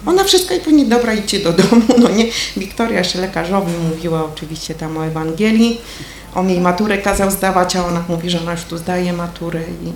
Ona 0.06 0.24
wszystko 0.24 0.54
i 0.54 0.60
później, 0.60 0.88
dobra, 0.88 1.14
idźcie 1.14 1.40
do 1.40 1.54
domu, 1.54 1.82
no 2.02 2.10
nie. 2.10 2.26
Wiktoria 2.58 3.00
jeszcze 3.00 3.22
lekarzowi 3.22 3.72
mówiła 3.90 4.26
oczywiście 4.26 4.76
tam 4.76 4.98
o 4.98 5.06
Ewangelii, 5.06 5.82
on 6.36 6.50
jej 6.50 6.62
maturę 6.62 6.98
kazał 6.98 7.32
zdawać, 7.32 7.76
a 7.76 7.86
ona 7.86 8.04
mówi, 8.10 8.30
że 8.30 8.42
ona 8.42 8.52
już 8.52 8.64
tu 8.64 8.78
zdaje 8.78 9.14
maturę 9.14 9.62
i 9.62 9.88
e, 9.88 9.92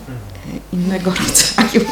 innego 0.73 1.11
rodzaju. 1.11 1.85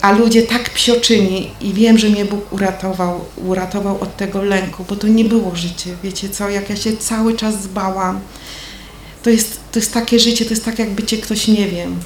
A 0.00 0.12
ludzie 0.12 0.42
tak 0.42 0.70
psioczyni 0.70 1.50
i 1.60 1.72
wiem, 1.72 1.98
że 1.98 2.08
mnie 2.08 2.24
Bóg 2.24 2.52
uratował, 2.52 3.24
uratował 3.36 4.00
od 4.00 4.16
tego 4.16 4.42
lęku, 4.42 4.84
bo 4.88 4.96
to 4.96 5.08
nie 5.08 5.24
było 5.24 5.56
życie, 5.56 5.96
wiecie 6.02 6.28
co, 6.28 6.48
jak 6.48 6.70
ja 6.70 6.76
się 6.76 6.96
cały 6.96 7.36
czas 7.36 7.62
zbałam, 7.62 8.20
to 9.22 9.30
jest, 9.30 9.60
to 9.72 9.78
jest 9.78 9.92
takie 9.92 10.18
życie, 10.18 10.44
to 10.44 10.50
jest 10.50 10.64
tak 10.64 10.78
jakby 10.78 11.02
cię 11.02 11.18
ktoś, 11.18 11.48
nie 11.48 11.68
wiem, 11.68 12.00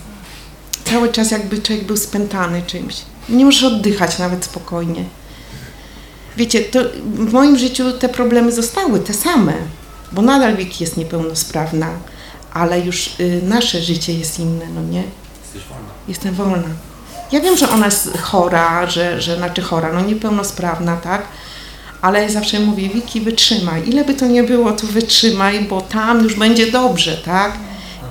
cały 0.84 1.12
czas 1.12 1.30
jakby 1.30 1.62
człowiek 1.62 1.84
był 1.84 1.96
spętany 1.96 2.62
czymś. 2.62 2.94
Nie 3.28 3.44
możesz 3.44 3.64
oddychać 3.64 4.18
nawet 4.18 4.44
spokojnie. 4.44 5.04
Wiecie, 6.36 6.60
to 6.60 6.80
w 7.04 7.32
moim 7.32 7.58
życiu 7.58 7.92
te 7.92 8.08
problemy 8.08 8.52
zostały 8.52 9.00
te 9.00 9.14
same, 9.14 9.52
bo 10.12 10.22
nadal 10.22 10.56
Wiki 10.56 10.84
jest 10.84 10.96
niepełnosprawna, 10.96 11.90
ale 12.52 12.80
już 12.80 13.20
y, 13.20 13.40
nasze 13.44 13.82
życie 13.82 14.14
jest 14.14 14.38
inne, 14.38 14.66
no 14.74 14.82
nie? 14.82 15.04
Jesteś 15.44 15.62
wolna. 15.68 15.88
Jestem 16.08 16.34
wolna. 16.34 16.68
Ja 17.33 17.40
wiem, 17.40 17.57
że 17.57 17.70
ona 17.70 17.87
jest 17.87 18.18
chora, 18.18 18.87
że, 18.87 19.20
że 19.20 19.37
znaczy 19.37 19.62
chora, 19.62 19.92
no 19.92 20.00
niepełnosprawna, 20.00 20.96
tak? 20.96 21.22
Ale 22.02 22.22
ja 22.22 22.29
zawsze 22.29 22.61
mówię, 22.61 22.88
Wiki, 22.88 23.20
wytrzymaj. 23.20 23.88
Ile 23.88 24.05
by 24.05 24.14
to 24.14 24.26
nie 24.26 24.42
było, 24.42 24.72
to 24.72 24.87
wytrzymaj, 24.87 25.64
bo 25.64 25.81
tam 25.81 26.22
już 26.22 26.35
będzie 26.35 26.72
dobrze, 26.72 27.16
tak? 27.16 27.52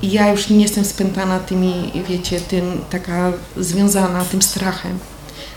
I 0.02 0.12
ja 0.12 0.32
już 0.32 0.50
nie 0.50 0.62
jestem 0.62 0.86
spętana 0.86 1.40
tymi, 1.40 1.92
wiecie, 2.10 2.42
tym, 2.42 2.82
taka 2.90 3.32
związana 3.58 4.26
tym 4.26 4.42
strachem. 4.42 5.00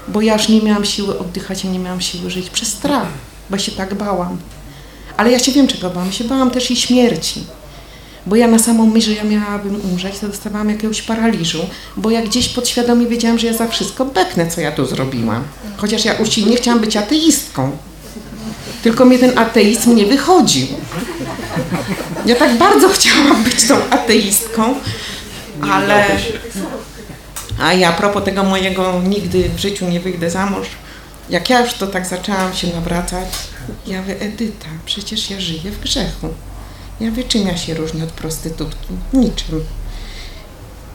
Bo 0.08 0.20
ja 0.20 0.32
już 0.32 0.48
nie 0.48 0.62
miałam 0.62 0.84
siły 0.84 1.18
oddychać, 1.18 1.64
ja 1.64 1.70
nie 1.70 1.78
miałam 1.78 2.00
siły 2.00 2.30
żyć 2.30 2.50
przez 2.50 2.68
strach, 2.68 3.08
bo 3.50 3.58
się 3.58 3.72
tak 3.72 3.94
bałam. 3.94 4.38
Ale 5.16 5.30
ja 5.30 5.38
się 5.38 5.52
wiem, 5.52 5.66
czego 5.66 5.90
bałam. 5.90 6.12
się 6.12 6.24
bałam 6.24 6.50
też 6.50 6.70
i 6.70 6.76
śmierci. 6.76 7.44
Bo 8.26 8.36
ja 8.36 8.48
na 8.48 8.58
samą 8.58 8.86
myśl, 8.86 9.10
że 9.10 9.16
ja 9.16 9.24
miałabym 9.24 9.80
umrzeć, 9.92 10.18
to 10.18 10.28
dostawałam 10.28 10.70
jakiegoś 10.70 11.02
paraliżu, 11.02 11.66
bo 11.96 12.10
ja 12.10 12.22
gdzieś 12.22 12.48
podświadomie 12.48 13.06
wiedziałam, 13.06 13.38
że 13.38 13.46
ja 13.46 13.52
za 13.52 13.68
wszystko 13.68 14.04
beknę, 14.04 14.46
co 14.50 14.60
ja 14.60 14.72
tu 14.72 14.86
zrobiłam. 14.86 15.44
Chociaż 15.76 16.04
ja 16.04 16.14
usilnie 16.14 16.56
chciałam 16.56 16.80
być 16.80 16.96
ateistką. 16.96 17.76
Tylko 18.82 19.04
mnie 19.04 19.18
ten 19.18 19.38
ateizm 19.38 19.94
nie 19.94 20.06
wychodził. 20.06 20.66
Ja 22.26 22.34
tak 22.34 22.58
bardzo 22.58 22.88
chciałam 22.88 23.44
być 23.44 23.68
tą 23.68 23.74
ateistką, 23.90 24.74
ale... 25.62 26.04
A 27.60 27.72
ja 27.72 27.88
a 27.88 27.92
propos 27.92 28.24
tego 28.24 28.44
mojego 28.44 29.02
nigdy 29.08 29.50
w 29.56 29.58
życiu 29.58 29.88
nie 29.88 30.00
wyjdę 30.00 30.30
za 30.30 30.46
mąż, 30.46 30.66
jak 31.30 31.50
ja 31.50 31.60
już 31.60 31.74
to 31.74 31.86
tak 31.86 32.06
zaczęłam 32.06 32.54
się 32.54 32.66
nawracać, 32.66 33.28
ja 33.86 34.00
mówię, 34.00 34.20
Edyta, 34.20 34.66
przecież 34.86 35.30
ja 35.30 35.40
żyję 35.40 35.70
w 35.70 35.80
grzechu. 35.80 36.28
Ja 37.00 37.10
ja 37.46 37.56
się 37.56 37.74
różnię 37.74 38.04
od 38.04 38.10
prostytutki? 38.10 38.88
Niczym. 39.12 39.64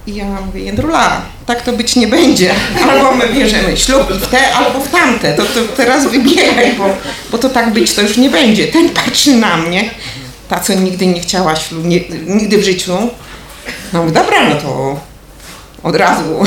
I 0.08 0.16
ja 0.16 0.42
mówię, 0.42 0.62
Jędrula, 0.62 1.22
tak 1.46 1.62
to 1.62 1.74
być 1.74 1.96
nie 1.96 2.08
będzie. 2.08 2.54
Albo 2.90 3.12
my 3.12 3.34
bierzemy 3.34 3.78
ślub 3.78 4.14
w 4.14 4.28
te, 4.28 4.54
albo 4.54 4.80
w 4.80 4.92
tamte. 4.92 5.34
To, 5.34 5.44
to 5.44 5.60
teraz 5.78 6.08
wybieraj, 6.08 6.74
bo, 6.78 6.86
bo 7.32 7.38
to 7.38 7.50
tak 7.50 7.74
być 7.74 7.94
to 7.94 8.02
już 8.02 8.18
nie 8.18 8.30
będzie. 8.30 8.68
Ten 8.68 8.90
patrzy 8.90 9.36
na 9.36 9.58
mnie, 9.58 9.90
ta 10.50 10.60
co 10.60 10.74
nigdy 10.74 11.08
nie 11.08 11.20
chciała 11.20 11.56
ślub, 11.56 11.86
nie, 11.86 12.00
nigdy 12.28 12.58
w 12.58 12.64
życiu. 12.64 12.92
No 13.94 14.00
mówię, 14.02 14.12
dobra, 14.12 14.50
no 14.50 14.56
to 14.56 15.00
od 15.84 15.96
razu. 15.96 16.44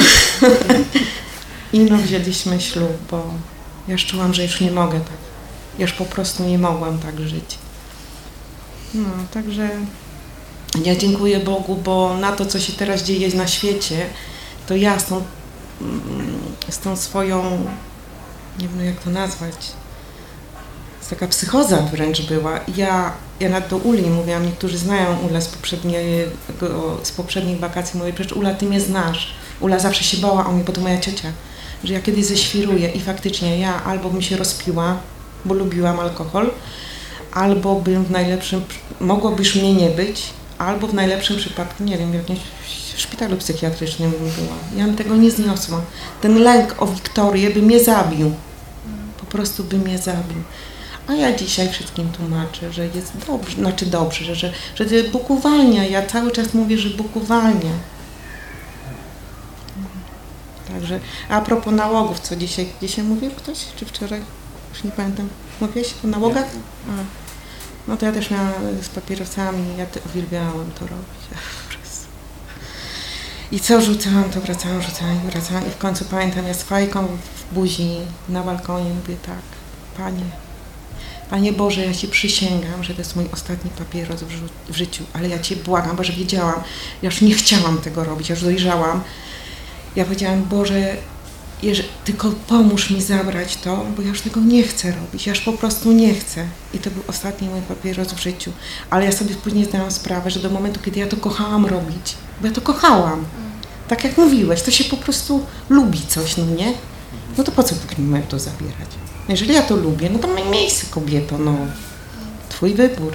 I 1.73 1.79
no 1.79 1.99
wzięliśmy 1.99 2.61
ślub, 2.61 2.93
bo 3.11 3.25
ja 3.89 3.97
czułam, 3.97 4.35
że 4.35 4.43
już 4.43 4.61
nie 4.61 4.71
mogę 4.71 5.01
tak. 5.01 5.19
Już 5.79 5.93
po 5.93 6.05
prostu 6.05 6.45
nie 6.45 6.59
mogłam 6.59 6.99
tak 6.99 7.21
żyć. 7.21 7.59
No, 8.97 9.09
także 9.35 9.71
ja 10.85 10.97
dziękuję 10.97 11.41
Bogu, 11.41 11.77
bo 11.77 12.17
na 12.17 12.33
to, 12.33 12.47
co 12.47 12.61
się 12.61 12.73
teraz 12.73 13.03
dzieje 13.03 13.37
na 13.37 13.47
świecie, 13.47 14.07
to 14.67 14.77
ja 14.77 14.99
z 14.99 15.05
tą, 15.05 15.23
mm, 15.81 16.39
z 16.69 16.79
tą 16.79 16.97
swoją, 16.97 17.43
nie 18.59 18.69
wiem 18.69 18.87
jak 18.87 19.01
to 19.01 19.11
nazwać, 19.11 19.55
jest 20.99 21.11
taka 21.11 21.29
psychoza 21.29 21.83
wręcz 21.83 22.23
była. 22.23 22.61
Ja, 22.77 23.13
ja 23.41 23.49
nawet 23.49 23.71
do 23.71 23.77
Uli 23.77 24.11
mówiłam, 24.11 24.47
niektórzy 24.47 24.79
znają 24.79 25.19
Ulę 25.19 25.43
z, 25.43 25.51
z 27.03 27.13
poprzednich 27.13 27.59
wakacji, 27.59 27.99
mówię, 27.99 28.13
przecież 28.13 28.33
Ula, 28.33 28.55
ty 28.55 28.67
mnie 28.67 28.81
znasz. 28.81 29.35
Ula 29.61 29.79
zawsze 29.79 30.05
się 30.05 30.17
bała 30.17 30.47
o 30.47 30.53
mnie, 30.53 30.65
bo 30.65 30.73
to 30.73 30.81
moja 30.81 31.01
ciocia, 31.01 31.33
że 31.85 31.95
ja 31.95 32.01
kiedyś 32.01 32.25
zeświruję 32.25 32.89
i 32.89 33.01
faktycznie 33.01 33.59
ja 33.59 33.85
albo 33.85 34.11
bym 34.11 34.23
się 34.23 34.37
rozpiła, 34.37 34.97
bo 35.45 35.55
lubiłam 35.55 36.01
alkohol, 36.01 36.51
albo 37.37 37.75
bym 37.81 38.05
w 38.05 38.11
najlepszym, 38.11 38.65
mogłoby 39.01 39.43
już 39.43 39.55
mnie 39.55 39.75
nie 39.75 39.89
być, 39.89 40.23
albo 40.59 40.87
w 40.87 40.95
najlepszym 40.95 41.37
przypadku, 41.37 41.85
nie 41.85 41.99
wiem, 41.99 42.11
w 42.11 42.15
jakimś 42.15 42.39
szpitalu 42.97 43.37
psychiatrycznym 43.37 44.11
bym 44.11 44.21
była. 44.21 44.57
Ja 44.77 44.85
bym 44.85 44.97
tego 44.97 45.17
nie 45.17 45.31
zniosła. 45.31 45.81
Ten 46.21 46.39
lęk 46.39 46.83
o 46.83 46.87
Wiktorię 46.87 47.51
by 47.51 47.63
mnie 47.63 47.85
zabił. 47.85 48.35
Po 49.21 49.27
prostu 49.27 49.65
by 49.65 49.79
mnie 49.79 49.99
zabił. 49.99 50.43
A 51.09 51.15
ja 51.15 51.37
dzisiaj 51.37 51.69
wszystkim 51.69 52.09
tłumaczę, 52.09 52.73
że 52.73 52.87
jest 52.87 53.13
dobrze, 53.27 53.57
znaczy 53.57 53.87
dobrze, 53.87 54.25
że, 54.25 54.35
że, 54.35 54.53
że 54.89 55.05
Bóg 55.13 55.31
uwalnia. 55.31 55.85
Ja 55.85 56.07
cały 56.07 56.31
czas 56.31 56.55
mówię, 56.55 56.79
że 56.79 56.91
Bóg 56.91 57.17
uwalnia. 57.17 57.73
Także, 60.69 61.01
a 61.29 61.41
propos 61.41 61.75
nałogów, 61.75 62.21
co 62.21 62.37
dzisiaj, 62.37 62.69
dzisiaj 62.83 63.05
mówił 63.05 63.31
ktoś, 63.31 63.59
czy 63.77 63.87
wczoraj? 63.87 64.21
Już 64.75 64.85
nie 64.85 64.91
pamiętam. 64.91 65.29
Mówiłeś 65.61 65.95
o 66.05 66.07
nałogach? 66.07 66.47
A. 66.91 67.26
No 67.89 67.97
to 67.97 68.07
ja 68.07 68.13
też 68.13 68.31
miałam 68.31 68.53
z 68.83 68.89
papierosami, 68.89 69.77
ja 69.79 69.87
te, 69.87 70.01
uwielbiałam 70.07 70.71
to 70.79 70.81
robić. 70.81 71.27
I 73.53 73.61
co 73.61 73.81
rzucałam, 73.81 74.31
to 74.31 74.41
wracałam, 74.41 74.83
rzucałam 74.83 75.17
i 75.17 75.31
wracałam. 75.31 75.67
I 75.67 75.71
w 75.71 75.79
końcu 75.79 76.05
pamiętam, 76.05 76.47
ja 76.47 76.55
z 76.55 76.63
fajką 76.63 77.07
w 77.07 77.55
buzi 77.55 77.97
na 78.29 78.43
balkonie 78.43 78.91
mówię 78.91 79.17
tak, 79.27 79.43
Panie, 79.97 80.25
Panie 81.31 81.53
Boże, 81.53 81.87
ja 81.87 81.95
Ci 81.95 82.09
przysięgam, 82.09 82.85
że 82.85 82.95
to 82.95 83.01
jest 83.01 83.17
mój 83.17 83.29
ostatni 83.33 83.71
papieros 83.71 84.23
w, 84.23 84.73
w 84.73 84.77
życiu, 84.77 85.05
ale 85.13 85.29
ja 85.29 85.39
Cię 85.39 85.57
błagam, 85.57 85.97
bo 85.97 86.05
że 86.05 86.13
wiedziałam, 86.13 86.63
ja 87.03 87.11
już 87.11 87.21
nie 87.21 87.35
chciałam 87.35 87.79
tego 87.79 88.05
robić, 88.05 88.29
ja 88.29 88.35
już 88.35 88.45
dojrzałam. 88.45 89.03
Ja 89.97 90.05
powiedziałam, 90.05 90.45
Boże, 90.45 90.97
jeż- 91.63 91.83
tylko 92.05 92.31
pomóż 92.49 92.91
mi 92.91 93.03
zabrać 93.03 93.57
to, 93.57 93.85
bo 93.97 94.03
ja 94.03 94.09
już 94.09 94.21
tego 94.21 94.41
nie 94.41 94.63
chcę 94.63 94.93
robić, 94.93 95.27
ja 95.27 95.33
już 95.33 95.41
po 95.43 95.53
prostu 95.53 95.93
nie 95.93 96.15
chcę. 96.15 96.45
I 96.75 96.79
to 96.79 96.91
był 96.91 97.03
ostatni 97.09 97.49
mój 97.49 97.61
papieros 97.61 98.13
w 98.13 98.23
życiu. 98.23 98.53
Ale 98.91 99.05
ja 99.05 99.13
sobie 99.13 99.35
później 99.35 99.65
zdałam 99.65 99.91
sprawę, 99.91 100.31
że 100.31 100.41
do 100.41 100.51
momentu, 100.51 100.81
kiedy 100.85 101.01
ja 101.01 101.07
to 101.07 101.17
kochałam 101.17 101.67
robić, 101.67 102.15
bo 102.41 102.47
ja 102.47 102.53
to 102.53 102.61
kochałam, 102.61 103.25
tak 103.89 104.05
jak 104.05 104.17
mówiłeś, 104.19 104.63
to 104.63 104.71
się 104.71 104.85
po 104.85 104.97
prostu 104.97 105.47
lubi 105.69 106.01
coś, 106.09 106.37
no 106.37 106.45
nie? 106.47 106.73
No 107.39 107.45
to 107.45 107.53
po 107.53 107.63
co 107.63 107.75
mi 107.99 108.05
miał 108.09 108.23
to 108.23 108.39
zabierać? 108.39 108.89
Jeżeli 109.29 109.55
ja 109.55 109.63
to 109.63 109.77
lubię, 109.77 110.11
no 110.11 110.19
to 110.19 110.29
mam 110.29 110.51
miejsce 110.51 110.87
kobieto, 110.91 111.39
no. 111.39 111.55
Twój 112.49 112.75
wybór. 112.75 113.13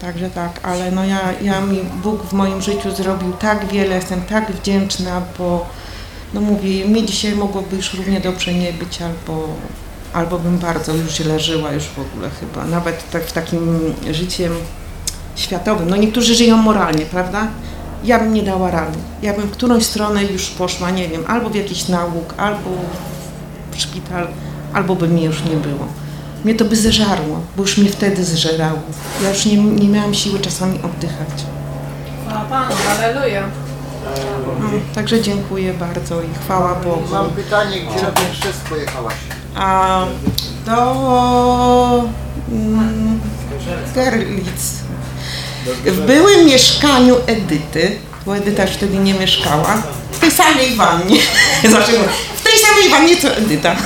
Także 0.00 0.30
tak, 0.30 0.60
ale 0.62 0.90
no 0.90 1.04
ja, 1.04 1.20
ja 1.42 1.60
mi 1.60 1.78
Bóg 2.02 2.22
w 2.22 2.32
moim 2.32 2.62
życiu 2.62 2.96
zrobił 2.96 3.32
tak 3.32 3.66
wiele, 3.72 3.96
jestem 3.96 4.22
tak 4.22 4.52
wdzięczna, 4.52 5.22
bo 5.38 5.66
no 6.34 6.40
mówię, 6.40 6.84
mnie 6.84 7.06
dzisiaj 7.06 7.34
mogłoby 7.34 7.76
już 7.76 7.94
równie 7.94 8.20
dobrze 8.20 8.54
nie 8.54 8.72
być, 8.72 9.02
albo, 9.02 9.48
albo 10.12 10.38
bym 10.38 10.58
bardzo 10.58 10.94
już 10.94 11.12
źle 11.12 11.40
żyła 11.40 11.72
już 11.72 11.84
w 11.84 11.98
ogóle 11.98 12.30
chyba, 12.30 12.64
nawet 12.64 13.10
tak 13.10 13.24
w 13.24 13.32
takim 13.32 13.80
życiem 14.10 14.52
światowym. 15.36 15.90
No 15.90 15.96
niektórzy 15.96 16.34
żyją 16.34 16.56
moralnie, 16.56 17.06
prawda? 17.06 17.46
Ja 18.04 18.18
bym 18.18 18.34
nie 18.34 18.42
dała 18.42 18.70
rady. 18.70 18.98
Ja 19.22 19.34
bym 19.34 19.48
w 19.48 19.50
którąś 19.50 19.86
stronę 19.86 20.24
już 20.24 20.46
poszła, 20.46 20.90
nie 20.90 21.08
wiem, 21.08 21.24
albo 21.26 21.50
w 21.50 21.54
jakiś 21.54 21.88
nauk, 21.88 22.34
albo 22.36 22.70
w 23.72 23.80
szpital, 23.80 24.28
albo 24.72 24.94
by 24.96 25.08
mnie 25.08 25.24
już 25.24 25.44
nie 25.44 25.56
było. 25.56 25.86
Mnie 26.44 26.54
to 26.54 26.64
by 26.64 26.76
zeżarło, 26.76 27.40
bo 27.56 27.62
już 27.62 27.78
mnie 27.78 27.90
wtedy 27.90 28.24
zżerało. 28.24 28.78
Ja 29.22 29.28
już 29.28 29.46
nie, 29.46 29.56
nie 29.56 29.88
miałam 29.88 30.14
siły 30.14 30.40
czasami 30.40 30.78
oddychać. 30.82 31.44
Chwała 32.26 32.44
Panu, 32.44 32.74
halleluja. 32.86 33.42
No, 34.60 34.70
także 34.94 35.22
dziękuję 35.22 35.74
bardzo 35.74 36.22
i 36.22 36.44
chwała 36.44 36.74
Bogu. 36.74 37.08
Mam 37.10 37.30
pytanie, 37.30 37.80
gdzie 37.80 38.02
na 38.02 38.10
ten 38.10 38.32
chrzest 38.32 38.60
pojechałaś? 38.68 39.14
A 39.54 40.04
do 40.66 42.04
mm, 42.52 43.20
Gerlitz. 43.94 44.80
W 45.84 46.00
byłym 46.06 46.46
mieszkaniu 46.46 47.16
Edyty, 47.26 47.98
bo 48.26 48.36
Edyta 48.36 48.62
już 48.62 48.72
wtedy 48.72 48.98
nie 48.98 49.14
mieszkała, 49.14 49.82
w 50.12 50.18
tej 50.18 50.30
samej 50.30 50.76
wannie. 50.76 51.16
Znaczy, 51.70 51.92
w 52.36 52.42
tej 52.42 52.58
samej 52.58 52.90
wannie 52.90 53.16
co 53.16 53.36
Edyta. 53.36 53.76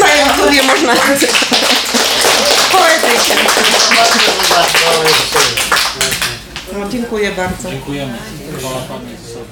Na 0.00 0.14
YouTubie 0.14 0.62
można 0.62 0.92
poetykę. 2.72 3.34
No, 6.72 6.88
dziękuję 6.88 7.32
bardzo. 7.32 7.70
Dziękujemy. 7.70 8.12
Chwała 8.58 8.80
Panu 8.82 9.10
Jezusowi. 9.10 9.46